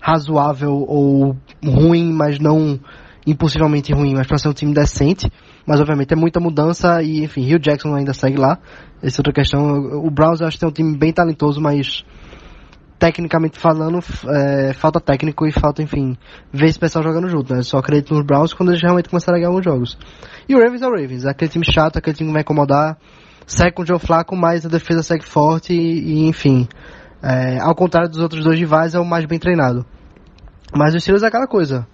[0.00, 2.78] razoável ou ruim, mas não
[3.26, 5.30] impossivelmente ruim, mas para ser um time decente.
[5.66, 8.58] Mas obviamente é muita mudança e, enfim, Rio Jackson ainda segue lá.
[9.02, 9.60] Essa é outra questão.
[10.04, 12.04] O Browns eu acho que tem um time bem talentoso, mas
[13.00, 13.98] tecnicamente falando,
[14.28, 16.18] é, falta técnico e falta, enfim,
[16.52, 17.62] ver esse pessoal jogando junto, né?
[17.62, 19.98] Só acredito nos Browns quando eles realmente começarem a ganhar alguns jogos.
[20.46, 22.98] E o Ravens é o Ravens, é aquele time chato, aquele time que vai incomodar,
[23.46, 26.68] segue com o Joe Flacco, mas a defesa segue forte e, e enfim,
[27.22, 29.86] é, ao contrário dos outros dois rivais, é o mais bem treinado.
[30.76, 31.86] Mas o Steelers é aquela coisa,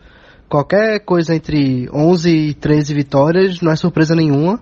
[0.49, 4.61] qualquer coisa entre 11 e 13 vitórias não é surpresa nenhuma.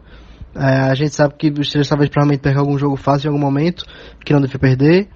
[0.54, 3.42] É, a gente sabe que os Steelers talvez provavelmente perca algum jogo fácil em algum
[3.42, 3.86] momento,
[4.22, 5.08] que não deve perder.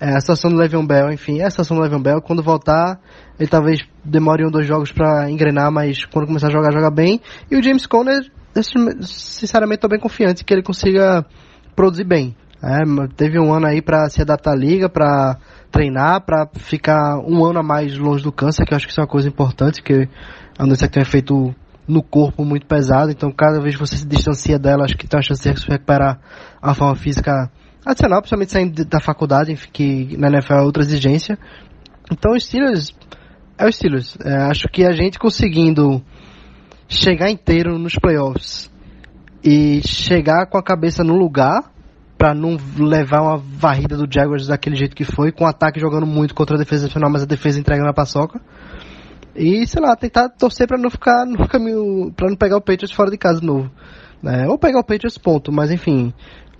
[0.00, 2.22] É, a situação do Le'Veon Bell, enfim, é a situação do Le'Veon Bell.
[2.22, 3.00] Quando voltar,
[3.38, 7.20] ele talvez demore um dois jogos para engrenar, mas quando começar a jogar, joga bem.
[7.50, 8.20] E o James Conner,
[8.54, 11.26] sinceramente, estou bem confiante que ele consiga
[11.74, 12.36] produzir bem.
[12.62, 12.78] É,
[13.16, 15.36] teve um ano aí para se adaptar à liga, para
[15.70, 19.00] treinar, para ficar um ano a mais longe do câncer, que eu acho que isso
[19.00, 20.08] é uma coisa importante, que
[20.58, 21.54] a doença tem um efeito
[21.86, 25.16] no corpo muito pesado, então cada vez que você se distancia dela, acho que tem
[25.16, 26.20] uma chance de recuperar
[26.60, 27.50] a forma física
[27.88, 31.38] adicional, principalmente saindo da faculdade, que na NFL é outra exigência.
[32.10, 32.94] Então o Steelers
[33.56, 34.16] é o Steelers.
[34.24, 36.02] É, acho que a gente conseguindo
[36.88, 38.70] chegar inteiro nos playoffs
[39.44, 41.72] e chegar com a cabeça no lugar
[42.16, 46.06] para não levar uma varrida do Jaguars daquele jeito que foi, com o ataque jogando
[46.06, 48.40] muito contra a defesa final, mas a defesa entregando a paçoca.
[49.36, 52.90] E, sei lá, tentar torcer para não ficar no caminho, para não pegar o Patriots
[52.90, 53.70] fora de casa de novo.
[54.20, 54.48] Né?
[54.48, 55.52] Ou pegar o Patriots, ponto.
[55.52, 56.12] Mas, enfim,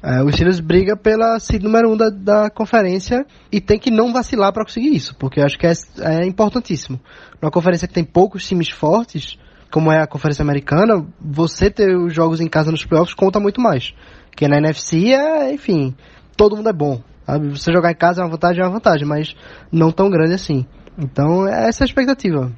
[0.03, 3.91] é, o Steelers briga pela seed número 1 um da, da conferência e tem que
[3.91, 7.01] não vacilar para conseguir isso, porque acho que é, é importantíssimo.
[7.43, 9.37] Numa conferência que tem poucos times fortes,
[9.71, 13.61] como é a conferência americana, você ter os jogos em casa nos playoffs conta muito
[13.61, 13.93] mais.
[14.31, 15.95] Porque na NFC é, enfim,
[16.37, 17.03] todo mundo é bom.
[17.27, 17.49] Sabe?
[17.49, 19.35] Você jogar em casa é uma vantagem, é uma vantagem, mas
[19.71, 20.65] não tão grande assim.
[20.97, 22.53] Então, é essa é a expectativa.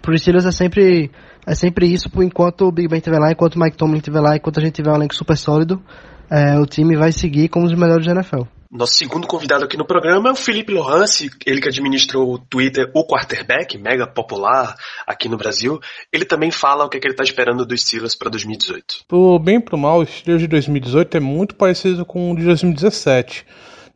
[0.00, 1.10] Pro Steelers é sempre,
[1.44, 4.36] é sempre isso, enquanto o Big Ben estiver lá, enquanto o Mike Tomlin estiver lá,
[4.36, 5.82] enquanto a gente tiver um elenco super sólido,
[6.30, 8.42] é, o time vai seguir como os melhores da NFL.
[8.70, 12.90] Nosso segundo convidado aqui no programa é o Felipe Lohance, ele que administrou o Twitter
[12.94, 14.74] O Quarterback, mega popular
[15.06, 15.80] aqui no Brasil.
[16.12, 19.06] Ele também fala o que, é que ele está esperando dos Steelers para 2018.
[19.08, 22.44] Pro bem e pro mal, o Steelers de 2018 é muito parecido com o de
[22.44, 23.46] 2017.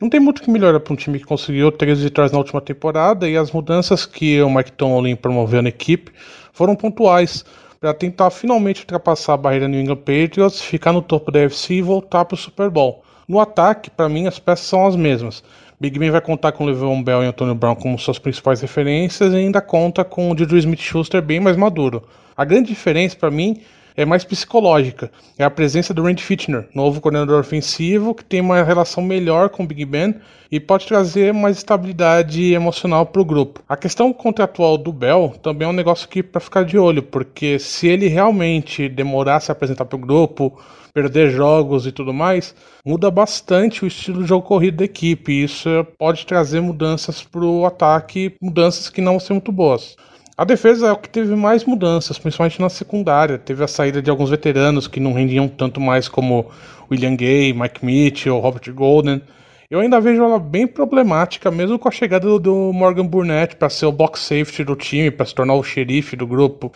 [0.01, 3.29] Não tem muito que melhorar para um time que conseguiu três vitórias na última temporada
[3.29, 6.11] e as mudanças que o Mike Tomlin promoveu na equipe
[6.51, 7.45] foram pontuais
[7.83, 11.83] para tentar finalmente ultrapassar a barreira New England Patriots, ficar no topo da UFC e
[11.83, 13.03] voltar para o Super Bowl.
[13.27, 15.43] No ataque, para mim, as peças são as mesmas.
[15.81, 19.37] Big Ben vai contar com Le'Veon Bell e Antonio Brown como suas principais referências e
[19.37, 22.05] ainda conta com o Juju Smith-Schuster bem mais maduro.
[22.37, 23.61] A grande diferença para mim
[23.97, 25.11] é mais psicológica.
[25.39, 29.65] É a presença do Randy Fitchner, novo coordenador ofensivo, que tem uma relação melhor com
[29.65, 30.15] o Big Ben
[30.51, 33.63] e pode trazer mais estabilidade emocional para o grupo.
[33.69, 37.59] A questão contratual do Bell também é um negócio que para ficar de olho, porque
[37.59, 40.59] se ele realmente demorar a se apresentar para o grupo,
[40.93, 45.43] perder jogos e tudo mais, muda bastante o estilo de jogo corrido da equipe.
[45.43, 45.69] Isso
[45.99, 49.97] pode trazer mudanças para o ataque, mudanças que não vão ser muito boas.
[50.43, 53.39] A defesa é o que teve mais mudanças, principalmente na secundária.
[53.39, 56.51] Teve a saída de alguns veteranos que não rendiam tanto mais como
[56.91, 59.23] William Gay, Mike Mitchell, Robert Golden.
[59.71, 63.87] Eu ainda vejo ela bem problemática, mesmo com a chegada do, Morgan Burnett para ser
[63.87, 66.73] o box safety do time, para se tornar o xerife do grupo.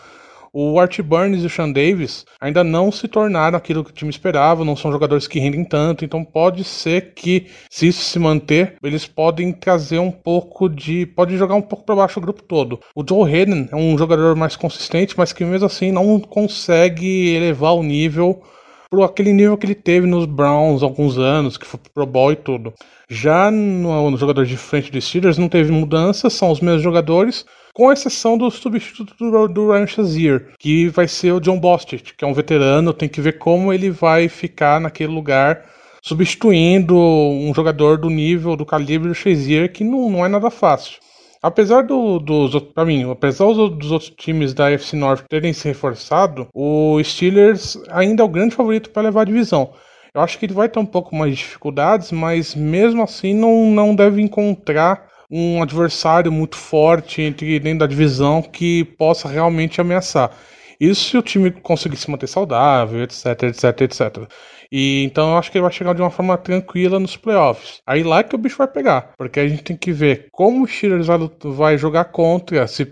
[0.59, 4.09] O Art Burns e o Sean Davis ainda não se tornaram aquilo que o time
[4.09, 8.73] esperava, não são jogadores que rendem tanto, então pode ser que, se isso se manter,
[8.81, 11.05] eles podem trazer um pouco de.
[11.05, 12.79] pode jogar um pouco para baixo o grupo todo.
[12.95, 17.75] O Joe Hayden é um jogador mais consistente, mas que mesmo assim não consegue elevar
[17.75, 18.41] o nível
[18.89, 22.35] pro aquele nível que ele teve nos Browns alguns anos, que foi pro Bowl e
[22.35, 22.73] tudo.
[23.09, 27.45] Já no, no jogador de frente dos Steelers não teve mudanças, são os mesmos jogadores,
[27.73, 32.25] com exceção do substituto do, do Ryan Shazier, que vai ser o John Bostic, que
[32.25, 35.63] é um veterano, tem que ver como ele vai ficar naquele lugar
[36.01, 40.99] substituindo um jogador do nível, do calibre do Shazier, que não, não é nada fácil.
[41.47, 46.49] Apesar do, dos para mim, apesar dos outros times da FC North terem se reforçado,
[46.53, 49.71] o Steelers ainda é o grande favorito para levar a divisão.
[50.13, 53.71] Eu acho que ele vai ter um pouco mais de dificuldades, mas mesmo assim não,
[53.71, 60.31] não deve encontrar um adversário muito forte entre dentro da divisão que possa realmente ameaçar.
[60.77, 64.27] Isso se o time conseguir se manter saudável, etc, etc, etc.
[64.71, 67.79] E então eu acho que ele vai chegar de uma forma tranquila nos playoffs.
[67.85, 70.67] Aí lá que o bicho vai pegar, porque a gente tem que ver como o
[70.67, 71.07] Steelers
[71.43, 72.85] vai jogar contra, se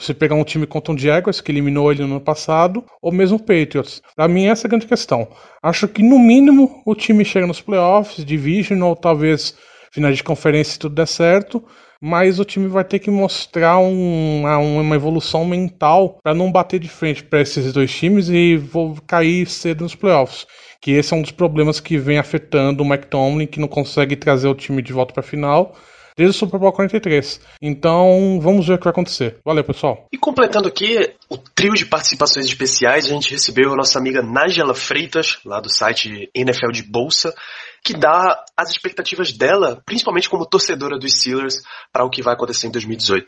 [0.00, 3.36] você pegar um time contra um Jaguars, que eliminou ele no ano passado, ou mesmo
[3.36, 4.00] o Patriots.
[4.16, 5.28] Para mim, essa é a grande questão.
[5.62, 9.54] Acho que, no mínimo, o time chega nos playoffs, division, ou talvez
[9.92, 11.62] finais de conferência se tudo der certo,
[12.00, 14.44] mas o time vai ter que mostrar um,
[14.80, 19.46] uma evolução mental para não bater de frente para esses dois times e vou cair
[19.46, 20.46] cedo nos playoffs
[20.80, 24.16] que esse é um dos problemas que vem afetando o Mike Tomlin, que não consegue
[24.16, 25.76] trazer o time de volta para a final
[26.16, 27.40] desde o Super Bowl 43.
[27.62, 29.38] Então, vamos ver o que vai acontecer.
[29.44, 30.06] Valeu, pessoal.
[30.12, 34.74] E completando aqui o trio de participações especiais, a gente recebeu a nossa amiga Nájela
[34.74, 37.34] Freitas, lá do site NFL de Bolsa,
[37.82, 42.66] que dá as expectativas dela, principalmente como torcedora dos Steelers, para o que vai acontecer
[42.66, 43.26] em 2018.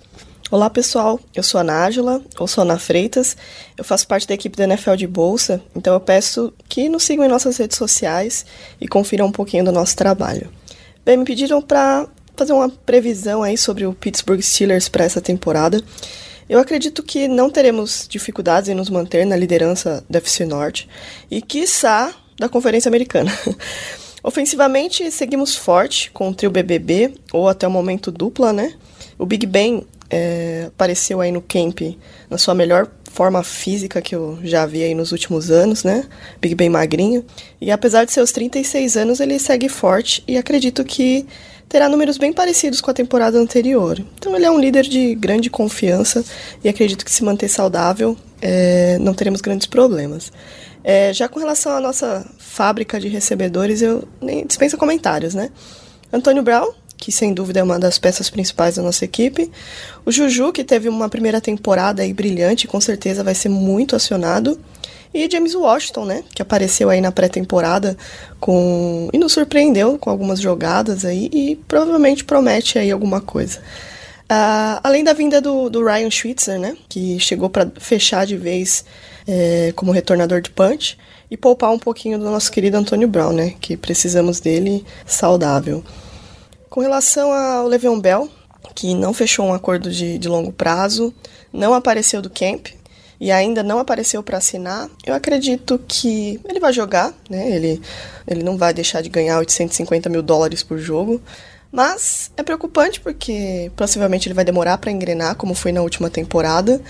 [0.52, 3.34] Olá pessoal, eu sou a Nájula, ou sou a Ana Freitas,
[3.74, 7.24] eu faço parte da equipe da NFL de Bolsa, então eu peço que nos sigam
[7.24, 8.44] em nossas redes sociais
[8.78, 10.50] e confiram um pouquinho do nosso trabalho.
[11.06, 15.82] Bem, me pediram para fazer uma previsão aí sobre o Pittsburgh Steelers para essa temporada.
[16.46, 20.86] Eu acredito que não teremos dificuldades em nos manter na liderança da FC Norte
[21.30, 23.32] e, quiçá, da Conferência Americana.
[24.22, 28.74] Ofensivamente, seguimos forte com o trio BBB, ou até o momento dupla, né?
[29.18, 31.80] O Big Ben é, apareceu aí no camp
[32.28, 36.04] na sua melhor forma física que eu já vi aí nos últimos anos, né?
[36.40, 37.24] Big Ben magrinho.
[37.58, 41.26] E apesar de seus 36 anos, ele segue forte e acredito que
[41.66, 43.98] terá números bem parecidos com a temporada anterior.
[44.18, 46.22] Então ele é um líder de grande confiança
[46.62, 50.30] e acredito que se manter saudável é, não teremos grandes problemas.
[50.84, 55.50] É, já com relação à nossa fábrica de recebedores, eu nem dispenso comentários, né?
[56.12, 56.72] Antônio Brown,
[57.02, 59.50] que sem dúvida é uma das peças principais da nossa equipe.
[60.06, 64.56] O Juju, que teve uma primeira temporada aí brilhante, com certeza vai ser muito acionado.
[65.12, 67.96] E James Washington, né, que apareceu aí na pré-temporada
[68.38, 73.58] com e nos surpreendeu com algumas jogadas aí e provavelmente promete aí alguma coisa.
[73.58, 78.84] Uh, além da vinda do, do Ryan Schwitzer, né, que chegou para fechar de vez
[79.26, 80.96] é, como retornador de punch
[81.28, 85.82] e poupar um pouquinho do nosso querido Antônio Brown, né, que precisamos dele saudável.
[86.72, 88.30] Com relação ao Le'Veon Bell,
[88.74, 91.12] que não fechou um acordo de, de longo prazo,
[91.52, 92.68] não apareceu do camp
[93.20, 97.54] e ainda não apareceu para assinar, eu acredito que ele vai jogar, né?
[97.54, 97.82] Ele,
[98.26, 101.20] ele não vai deixar de ganhar 850 mil dólares por jogo.
[101.70, 106.80] Mas é preocupante porque possivelmente ele vai demorar para engrenar, como foi na última temporada.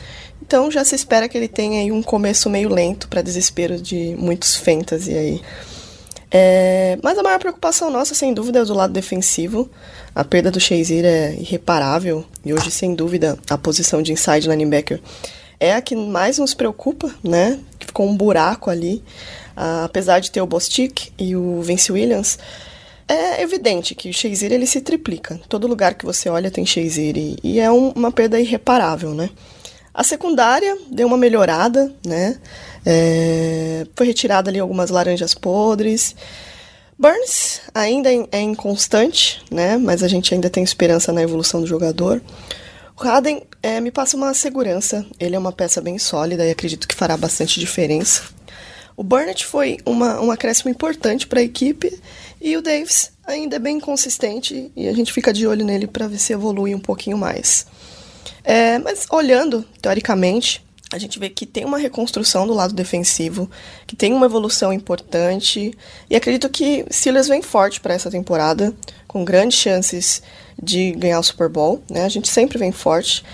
[0.41, 4.15] Então já se espera que ele tenha aí um começo meio lento para desespero de
[4.17, 5.43] muitos fantasy aí.
[6.35, 9.69] É, mas a maior preocupação nossa, sem dúvida, é do lado defensivo.
[10.15, 15.01] A perda do Shazier é irreparável e hoje, sem dúvida, a posição de inside linebacker
[15.61, 17.61] é a que mais nos preocupa, né?
[17.79, 19.03] Ficou um buraco ali.
[19.57, 22.39] Ah, apesar de ter o Bostic e o Vince Williams,
[23.07, 25.39] é evidente que o Shazier ele se triplica.
[25.49, 29.31] Todo lugar que você olha tem Shazier e, e é um, uma perda irreparável, né?
[29.95, 32.39] A secundária deu uma melhorada, né?
[32.85, 36.15] É, foi retirada ali algumas laranjas podres.
[36.99, 39.77] Burns ainda é inconstante, né?
[39.77, 42.23] Mas a gente ainda tem esperança na evolução do jogador.
[42.99, 45.05] O Haden é, me passa uma segurança.
[45.19, 48.23] Ele é uma peça bem sólida e acredito que fará bastante diferença.
[48.97, 51.99] O Burnett foi uma, um acréscimo importante para a equipe
[52.41, 56.07] e o Davis ainda é bem consistente e a gente fica de olho nele para
[56.07, 57.67] ver se evolui um pouquinho mais.
[58.45, 63.51] É, mas olhando, teoricamente, a gente vê que tem uma reconstrução do lado defensivo,
[63.87, 65.73] que tem uma evolução importante,
[66.09, 68.75] e acredito que Steelers vem forte para essa temporada,
[69.09, 70.23] com grandes chances
[70.63, 72.05] de ganhar o Super Bowl, né?
[72.05, 73.25] A gente sempre vem forte.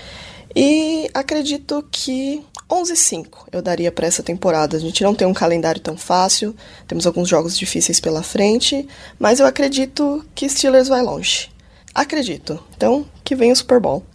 [0.55, 4.77] E acredito que 11-5 eu daria para essa temporada.
[4.77, 6.55] A gente não tem um calendário tão fácil,
[6.87, 8.87] temos alguns jogos difíceis pela frente,
[9.19, 11.49] mas eu acredito que Steelers vai longe.
[11.93, 12.63] Acredito.
[12.75, 14.05] Então, que venha o Super Bowl.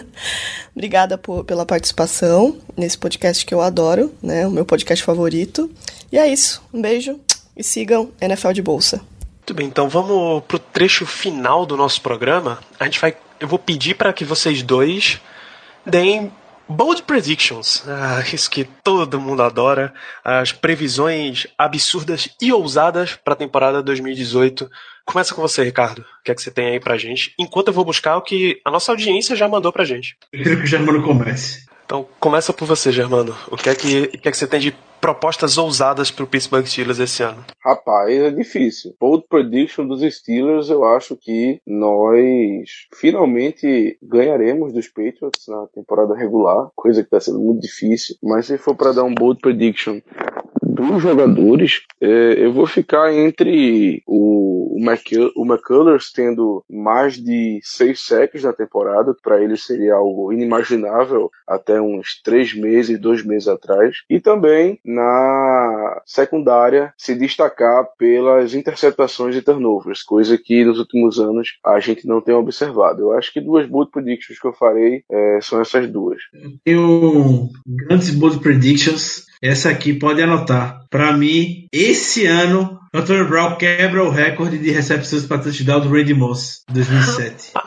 [0.74, 4.46] Obrigada por, pela participação nesse podcast que eu adoro, né?
[4.46, 5.70] O meu podcast favorito.
[6.10, 6.62] E é isso.
[6.72, 7.20] Um beijo
[7.56, 9.00] e sigam NFL de Bolsa.
[9.38, 12.60] Muito bem, então vamos pro trecho final do nosso programa.
[12.78, 13.16] A gente vai.
[13.40, 15.20] Eu vou pedir para que vocês dois
[15.84, 16.32] deem
[16.68, 19.92] Bold Predictions, ah, isso que todo mundo adora,
[20.24, 24.70] as previsões absurdas e ousadas para a temporada 2018
[25.04, 26.00] Começa com você, Ricardo.
[26.00, 27.34] O que é que você tem aí pra gente?
[27.38, 30.16] Enquanto eu vou buscar o que a nossa audiência já mandou pra gente.
[30.32, 31.66] Eu quero que o Germano comece.
[31.84, 33.36] Então, começa por você, Germano.
[33.50, 36.64] O que é que, o que, é que você tem de propostas ousadas pro Pittsburgh
[36.64, 37.44] Steelers esse ano?
[37.62, 38.94] Rapaz, é difícil.
[38.98, 46.70] Bold prediction dos Steelers, eu acho que nós finalmente ganharemos dos Patriots na temporada regular,
[46.74, 48.16] coisa que está sendo muito difícil.
[48.22, 50.00] Mas se for para dar um bold prediction
[50.72, 58.42] dos jogadores, é, eu vou ficar entre o, o, McCullers tendo mais de seis sacks
[58.42, 64.18] na temporada, para ele seria algo inimaginável até uns três meses, dois meses atrás, e
[64.18, 71.78] também na secundária se destacar pelas interceptações e turnovers, coisa que nos últimos anos a
[71.80, 73.02] gente não tem observado.
[73.02, 76.18] Eu acho que duas bold predictions que eu farei é, são essas duas.
[76.64, 79.26] Tenho grandes bold predictions.
[79.42, 80.84] Essa aqui pode anotar.
[80.88, 86.14] Para mim, esse ano, Antonio Brown quebra o recorde de recepções para touchdown do Randy
[86.14, 87.52] Moss, 2007.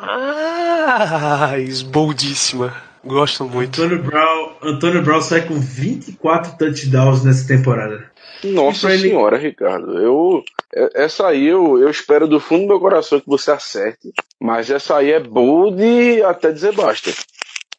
[0.87, 1.55] Ah,
[1.87, 2.73] boldíssima.
[3.03, 3.81] Gosto muito.
[3.81, 8.11] Antônio Brown, Antônio Brown sai com 24 touchdowns nessa temporada.
[8.43, 9.49] Nossa senhora, ele...
[9.49, 9.97] Ricardo.
[9.99, 10.43] Eu,
[10.75, 14.13] é, essa aí eu, eu espero do fundo do meu coração que você acerte.
[14.39, 15.81] Mas essa aí é bold
[16.23, 17.11] até dizer basta.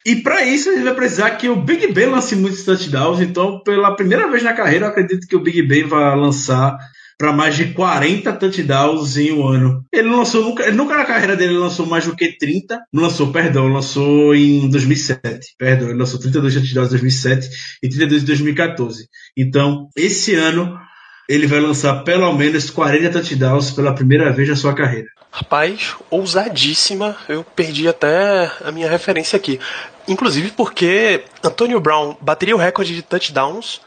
[0.07, 3.19] E para isso a gente vai precisar que o Big Ben lance muitos touchdowns.
[3.19, 6.77] Então, pela primeira vez na carreira, eu acredito que o Big Ben vai lançar
[7.17, 9.83] para mais de 40 touchdowns em um ano.
[9.91, 12.79] Ele lançou nunca, nunca na carreira dele lançou mais do que 30.
[12.93, 15.55] Não lançou, perdão, lançou em 2007.
[15.57, 17.49] Perdão, ele lançou 32 touchdowns em 2007
[17.83, 19.09] e 32 em 2014.
[19.35, 20.79] Então, esse ano
[21.27, 25.09] ele vai lançar pelo menos 40 touchdowns pela primeira vez na sua carreira.
[25.29, 27.17] Rapaz, ousadíssima.
[27.27, 29.59] Eu perdi até a minha referência aqui.
[30.07, 33.81] Inclusive porque Antonio Brown bateria o recorde de touchdowns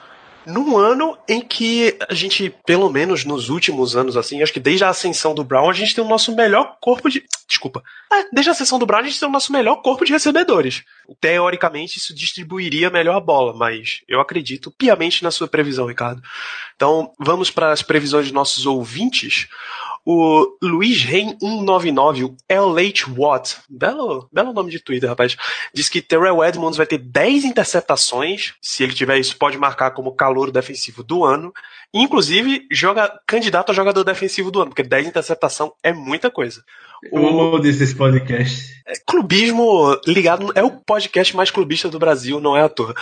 [0.47, 4.85] num ano em que a gente, pelo menos nos últimos anos, assim, acho que desde
[4.85, 7.25] a ascensão do Brown, a gente tem o nosso melhor corpo de.
[7.47, 7.83] Desculpa.
[8.12, 10.85] É, desde a ascensão do Brown, a gente tem o nosso melhor corpo de recebedores.
[11.21, 16.23] Teoricamente, isso distribuiria melhor a bola, mas eu acredito piamente na sua previsão, Ricardo.
[16.77, 19.49] Então, vamos para as previsões de nossos ouvintes.
[20.05, 25.36] O Luiz Rein 199, o LH Watt, belo, belo nome de Twitter, rapaz,
[25.74, 28.55] diz que Terrell Edmonds vai ter 10 interceptações.
[28.62, 31.53] Se ele tiver isso, pode marcar como calor defensivo do ano.
[31.92, 36.64] Inclusive, joga candidato a jogador defensivo do ano, porque 10 interceptação é muita coisa.
[37.11, 38.82] O amo desse podcast.
[38.86, 42.94] É, clubismo ligado é o podcast mais clubista do Brasil, não é à toa.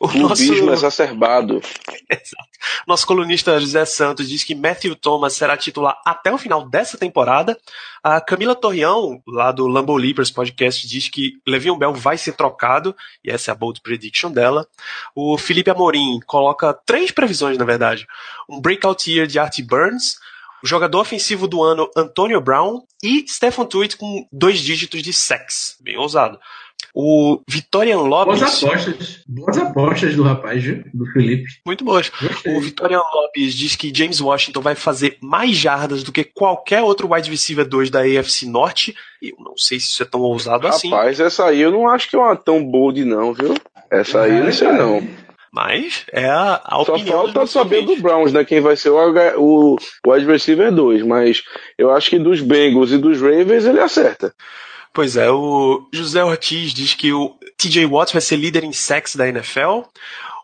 [0.00, 0.86] O clubismo nosso...
[0.86, 1.60] exacerbado.
[2.08, 2.54] Exato.
[2.86, 7.58] Nosso colunista José Santos diz que Matthew Thomas será titular até o final dessa temporada.
[8.02, 12.96] A Camila Torreão, lá do Lambo Leapers podcast, diz que Le'Veon Bell vai ser trocado,
[13.22, 14.66] e essa é a bold prediction dela.
[15.14, 18.06] O Felipe Amorim coloca três previsões, na verdade.
[18.48, 20.16] Um breakout year de Art Burns,
[20.64, 25.76] jogador ofensivo do ano Antonio Brown e Stephen Tuitt com dois dígitos de sex.
[25.80, 26.38] Bem ousado.
[26.94, 28.38] O Vitorian Lopes.
[28.38, 29.24] Boas apostas.
[29.26, 30.62] Boas apostas do rapaz,
[30.92, 31.44] do Felipe.
[31.66, 32.08] Muito boas.
[32.08, 32.56] Gostei.
[32.56, 37.12] O Vitorian Lopes diz que James Washington vai fazer mais jardas do que qualquer outro
[37.12, 38.94] wide receiver 2 da AFC Norte.
[39.20, 40.90] E eu não sei se isso é tão ousado rapaz, assim.
[40.90, 43.54] Rapaz, essa aí eu não acho que é uma tão bold, não, viu?
[43.90, 45.23] Essa aí eu não sei, não.
[45.54, 47.26] Mas é a, a Só opinião.
[47.28, 48.44] Só falta saber do Browns, né?
[48.44, 48.98] Quem vai ser o,
[49.38, 51.04] o, o wide receiver 2.
[51.04, 51.44] Mas
[51.78, 54.34] eu acho que dos Bengals e dos Ravens ele acerta.
[54.92, 59.14] Pois é, o José Ortiz diz que o TJ Watts vai ser líder em sacks
[59.14, 59.82] da NFL.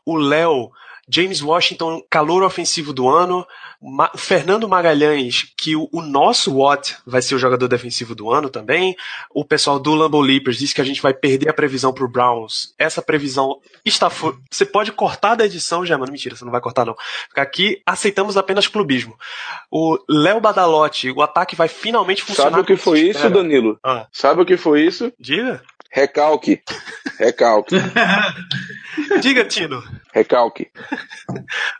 [0.07, 0.71] O Léo
[1.09, 3.45] James Washington, calor ofensivo do ano.
[3.83, 8.51] Ma Fernando Magalhães, que o, o, nosso Watt vai ser o jogador defensivo do ano
[8.51, 8.95] também.
[9.31, 12.74] O pessoal do Lambeau Leapers disse que a gente vai perder a previsão pro Browns.
[12.78, 14.11] Essa previsão está.
[14.51, 16.12] Você pode cortar da edição, já, mano.
[16.12, 16.95] Mentira, você não vai cortar, não.
[17.35, 19.16] Aqui aceitamos apenas clubismo.
[19.70, 22.51] O Léo Badalotti, o ataque vai finalmente funcionar.
[22.51, 23.78] Sabe o que foi isso, Danilo?
[23.83, 24.07] Ah.
[24.12, 25.11] Sabe o que foi isso?
[25.18, 25.62] Diga.
[25.91, 26.62] Recalque.
[27.18, 27.74] Recalque.
[29.20, 29.82] Diga, Tino.
[30.12, 30.68] Recalque.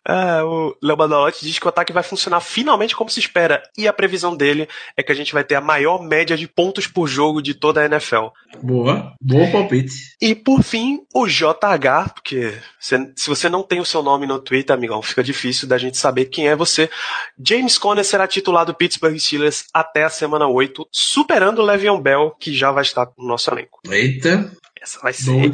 [0.05, 3.63] Ah, o Léo Badalotti diz que o ataque vai funcionar finalmente como se espera.
[3.77, 6.87] E a previsão dele é que a gente vai ter a maior média de pontos
[6.87, 8.29] por jogo de toda a NFL.
[8.61, 9.15] Boa.
[9.21, 10.17] Boa palpite.
[10.21, 14.41] E por fim, o JH, porque se, se você não tem o seu nome no
[14.41, 16.91] Twitter, amigão, fica difícil da gente saber quem é você.
[17.39, 22.35] James Conner será titular do Pittsburgh Steelers até a semana 8, superando o Le'Veon Bell,
[22.41, 23.81] que já vai estar no nosso elenco.
[23.89, 24.51] Eita.
[24.81, 25.53] Essa vai ser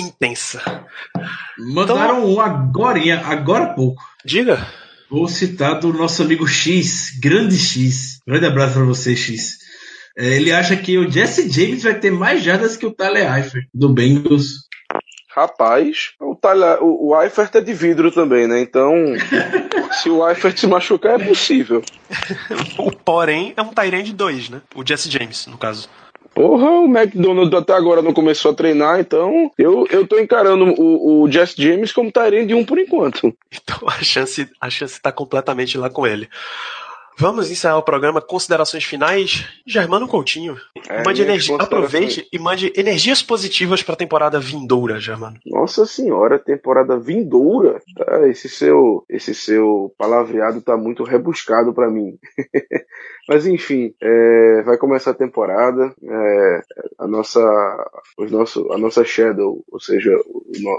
[0.00, 0.86] intensa.
[1.58, 4.02] Mandaram então, um agora, agora há pouco.
[4.24, 4.66] Diga.
[5.10, 8.20] Vou citar do nosso amigo X, grande X.
[8.26, 9.58] Grande abraço para você, X.
[10.16, 13.66] É, ele acha que o Jesse James vai ter mais jardas que o Tyler Eifert,
[13.72, 14.68] do Bengals.
[15.30, 18.60] Rapaz, o, Tyler, o, o Eifert é de vidro também, né?
[18.60, 18.92] Então,
[20.02, 21.82] se o Eifert se machucar, é possível.
[22.76, 24.60] o porém é um Tyrande 2, né?
[24.74, 25.88] O Jesse James, no caso.
[26.38, 31.24] Porra, o McDonald até agora não começou a treinar, então eu, eu tô encarando o,
[31.24, 33.34] o Jess James como Tyrande de um por enquanto.
[33.52, 36.28] Então a chance, a chance tá completamente lá com ele.
[37.18, 38.20] Vamos encerrar o programa.
[38.22, 39.44] Considerações finais.
[39.66, 40.56] Germano Coutinho.
[40.88, 41.56] É, mande energia.
[41.56, 45.36] Aproveite e mande energias positivas para a temporada vindoura, Germano.
[45.44, 47.82] Nossa senhora, temporada vindoura.
[48.06, 52.16] Ah, esse seu, esse seu palavreado tá muito rebuscado para mim.
[53.28, 55.94] Mas enfim, é, vai começar a temporada.
[56.02, 56.62] É,
[56.98, 57.40] a nossa,
[58.16, 60.10] os nosso, a nossa Shadow, ou seja,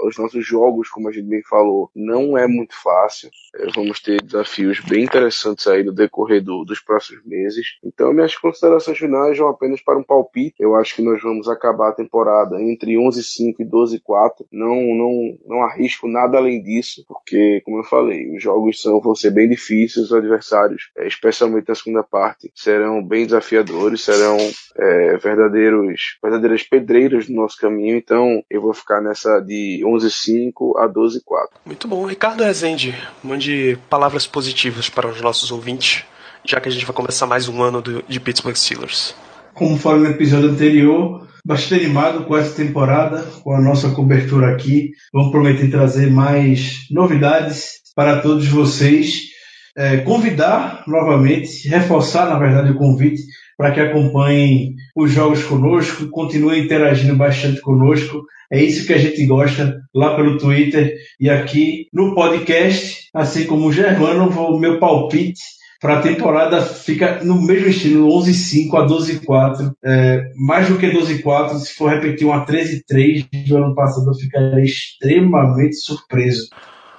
[0.04, 3.30] os nossos jogos, como a gente bem falou, não é muito fácil.
[3.54, 7.78] É, vamos ter desafios bem interessantes aí no decorrer do, dos próximos meses.
[7.84, 10.56] Então, minhas considerações finais vão apenas para um palpite.
[10.58, 14.46] Eu acho que nós vamos acabar a temporada entre 11-5 e 12-4.
[14.50, 19.14] Não, não, não arrisco nada além disso, porque, como eu falei, os jogos são, vão
[19.14, 24.36] ser bem difíceis, os adversários, é, especialmente na segunda parte serão bem desafiadores, serão
[24.76, 27.96] é, verdadeiros, verdadeiras pedreiras no nosso caminho.
[27.96, 31.20] Então eu vou ficar nessa de 11-5 a 12-4.
[31.66, 32.06] Muito bom.
[32.06, 36.04] Ricardo Rezende, mande palavras positivas para os nossos ouvintes,
[36.44, 39.14] já que a gente vai começar mais um ano do, de Pittsburgh Steelers.
[39.54, 44.92] Como falei no episódio anterior, bastante animado com essa temporada, com a nossa cobertura aqui.
[45.12, 49.30] Vamos prometer trazer mais novidades para todos vocês.
[49.76, 53.22] É, convidar novamente, reforçar, na verdade, o convite
[53.56, 58.22] para que acompanhem os jogos conosco, continuem interagindo bastante conosco.
[58.50, 63.66] É isso que a gente gosta lá pelo Twitter e aqui no podcast, assim como
[63.66, 65.42] o Germano, o meu palpite
[65.80, 69.72] para a temporada fica no mesmo estilo, 11-5 a 12-4.
[69.84, 74.64] É, mais do que 12-4, se for repetir uma 13-3 do ano passado, eu ficaria
[74.64, 76.48] extremamente surpreso.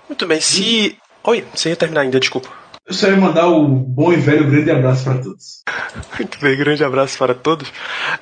[0.08, 0.96] Muito bem, se.
[1.24, 2.61] Oi, você ia terminar ainda, desculpa.
[2.92, 5.64] Eu só ia mandar o bom e velho grande abraço para todos.
[6.20, 7.72] Muito bem, grande abraço para todos.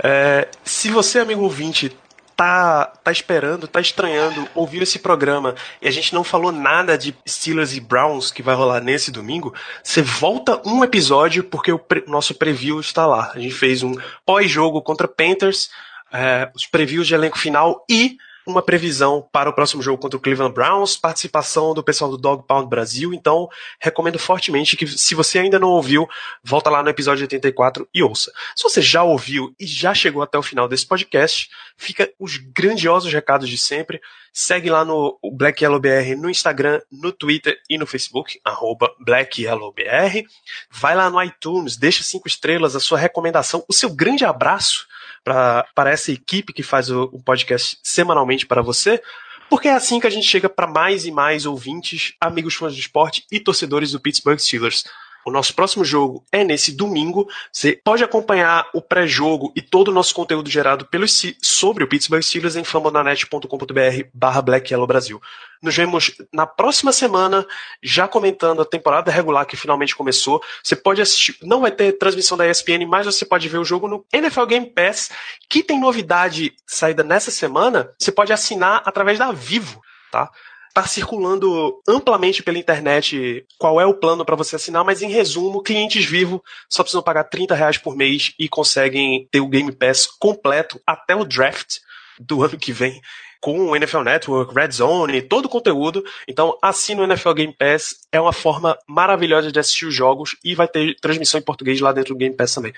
[0.03, 1.91] É, se você, amigo ouvinte,
[2.35, 7.15] tá, tá esperando, tá estranhando ouvir esse programa e a gente não falou nada de
[7.27, 12.03] Steelers e Browns que vai rolar nesse domingo, você volta um episódio porque o pre
[12.05, 13.31] nosso preview está lá.
[13.33, 15.71] A gente fez um pós-jogo contra Panthers,
[16.13, 18.19] é, os previews de elenco final e
[18.51, 22.45] uma previsão para o próximo jogo contra o Cleveland Browns, participação do pessoal do Dog
[22.47, 23.47] Pound Brasil, então
[23.79, 26.07] recomendo fortemente que se você ainda não ouviu,
[26.43, 28.31] volta lá no episódio 84 e ouça.
[28.55, 33.11] Se você já ouviu e já chegou até o final desse podcast, fica os grandiosos
[33.11, 34.01] recados de sempre.
[34.31, 39.41] Segue lá no Black Yellow BR no Instagram, no Twitter e no Facebook, arroba Black
[39.41, 40.27] Yellow BR.
[40.69, 44.87] Vai lá no iTunes, deixa cinco estrelas, a sua recomendação, o seu grande abraço
[45.23, 49.01] para essa equipe que faz o, o podcast semanalmente para você,
[49.49, 52.81] porque é assim que a gente chega para mais e mais ouvintes, amigos fãs de
[52.81, 54.83] esporte e torcedores do Pittsburgh Steelers.
[55.29, 57.29] O nosso próximo jogo é nesse domingo.
[57.53, 62.23] Você pode acompanhar o pré-jogo e todo o nosso conteúdo gerado pelo, sobre o Pittsburgh
[62.23, 65.21] Steelers em famonanet.com.br barra Black Yellow Brasil.
[65.61, 67.45] Nos vemos na próxima semana,
[67.83, 70.41] já comentando a temporada regular que finalmente começou.
[70.63, 73.87] Você pode assistir, não vai ter transmissão da ESPN, mas você pode ver o jogo
[73.87, 75.11] no NFL Game Pass,
[75.47, 77.91] que tem novidade saída nessa semana.
[77.99, 79.79] Você pode assinar através da Vivo,
[80.11, 80.31] tá?
[80.73, 85.63] Tá circulando amplamente pela internet qual é o plano para você assinar, mas em resumo,
[85.63, 90.05] clientes vivos só precisam pagar 30 reais por mês e conseguem ter o Game Pass
[90.05, 91.77] completo até o draft
[92.19, 93.01] do ano que vem
[93.41, 96.03] com o NFL Network, Red Zone, todo o conteúdo.
[96.27, 97.95] Então, assina o NFL Game Pass.
[98.11, 101.91] É uma forma maravilhosa de assistir os jogos e vai ter transmissão em português lá
[101.91, 102.73] dentro do Game Pass também.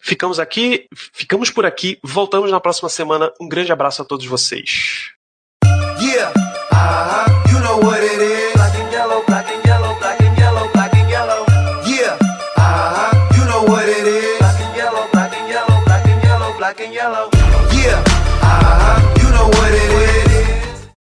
[0.00, 1.98] Ficamos aqui, ficamos por aqui.
[2.02, 3.32] Voltamos na próxima semana.
[3.40, 5.14] Um grande abraço a todos vocês.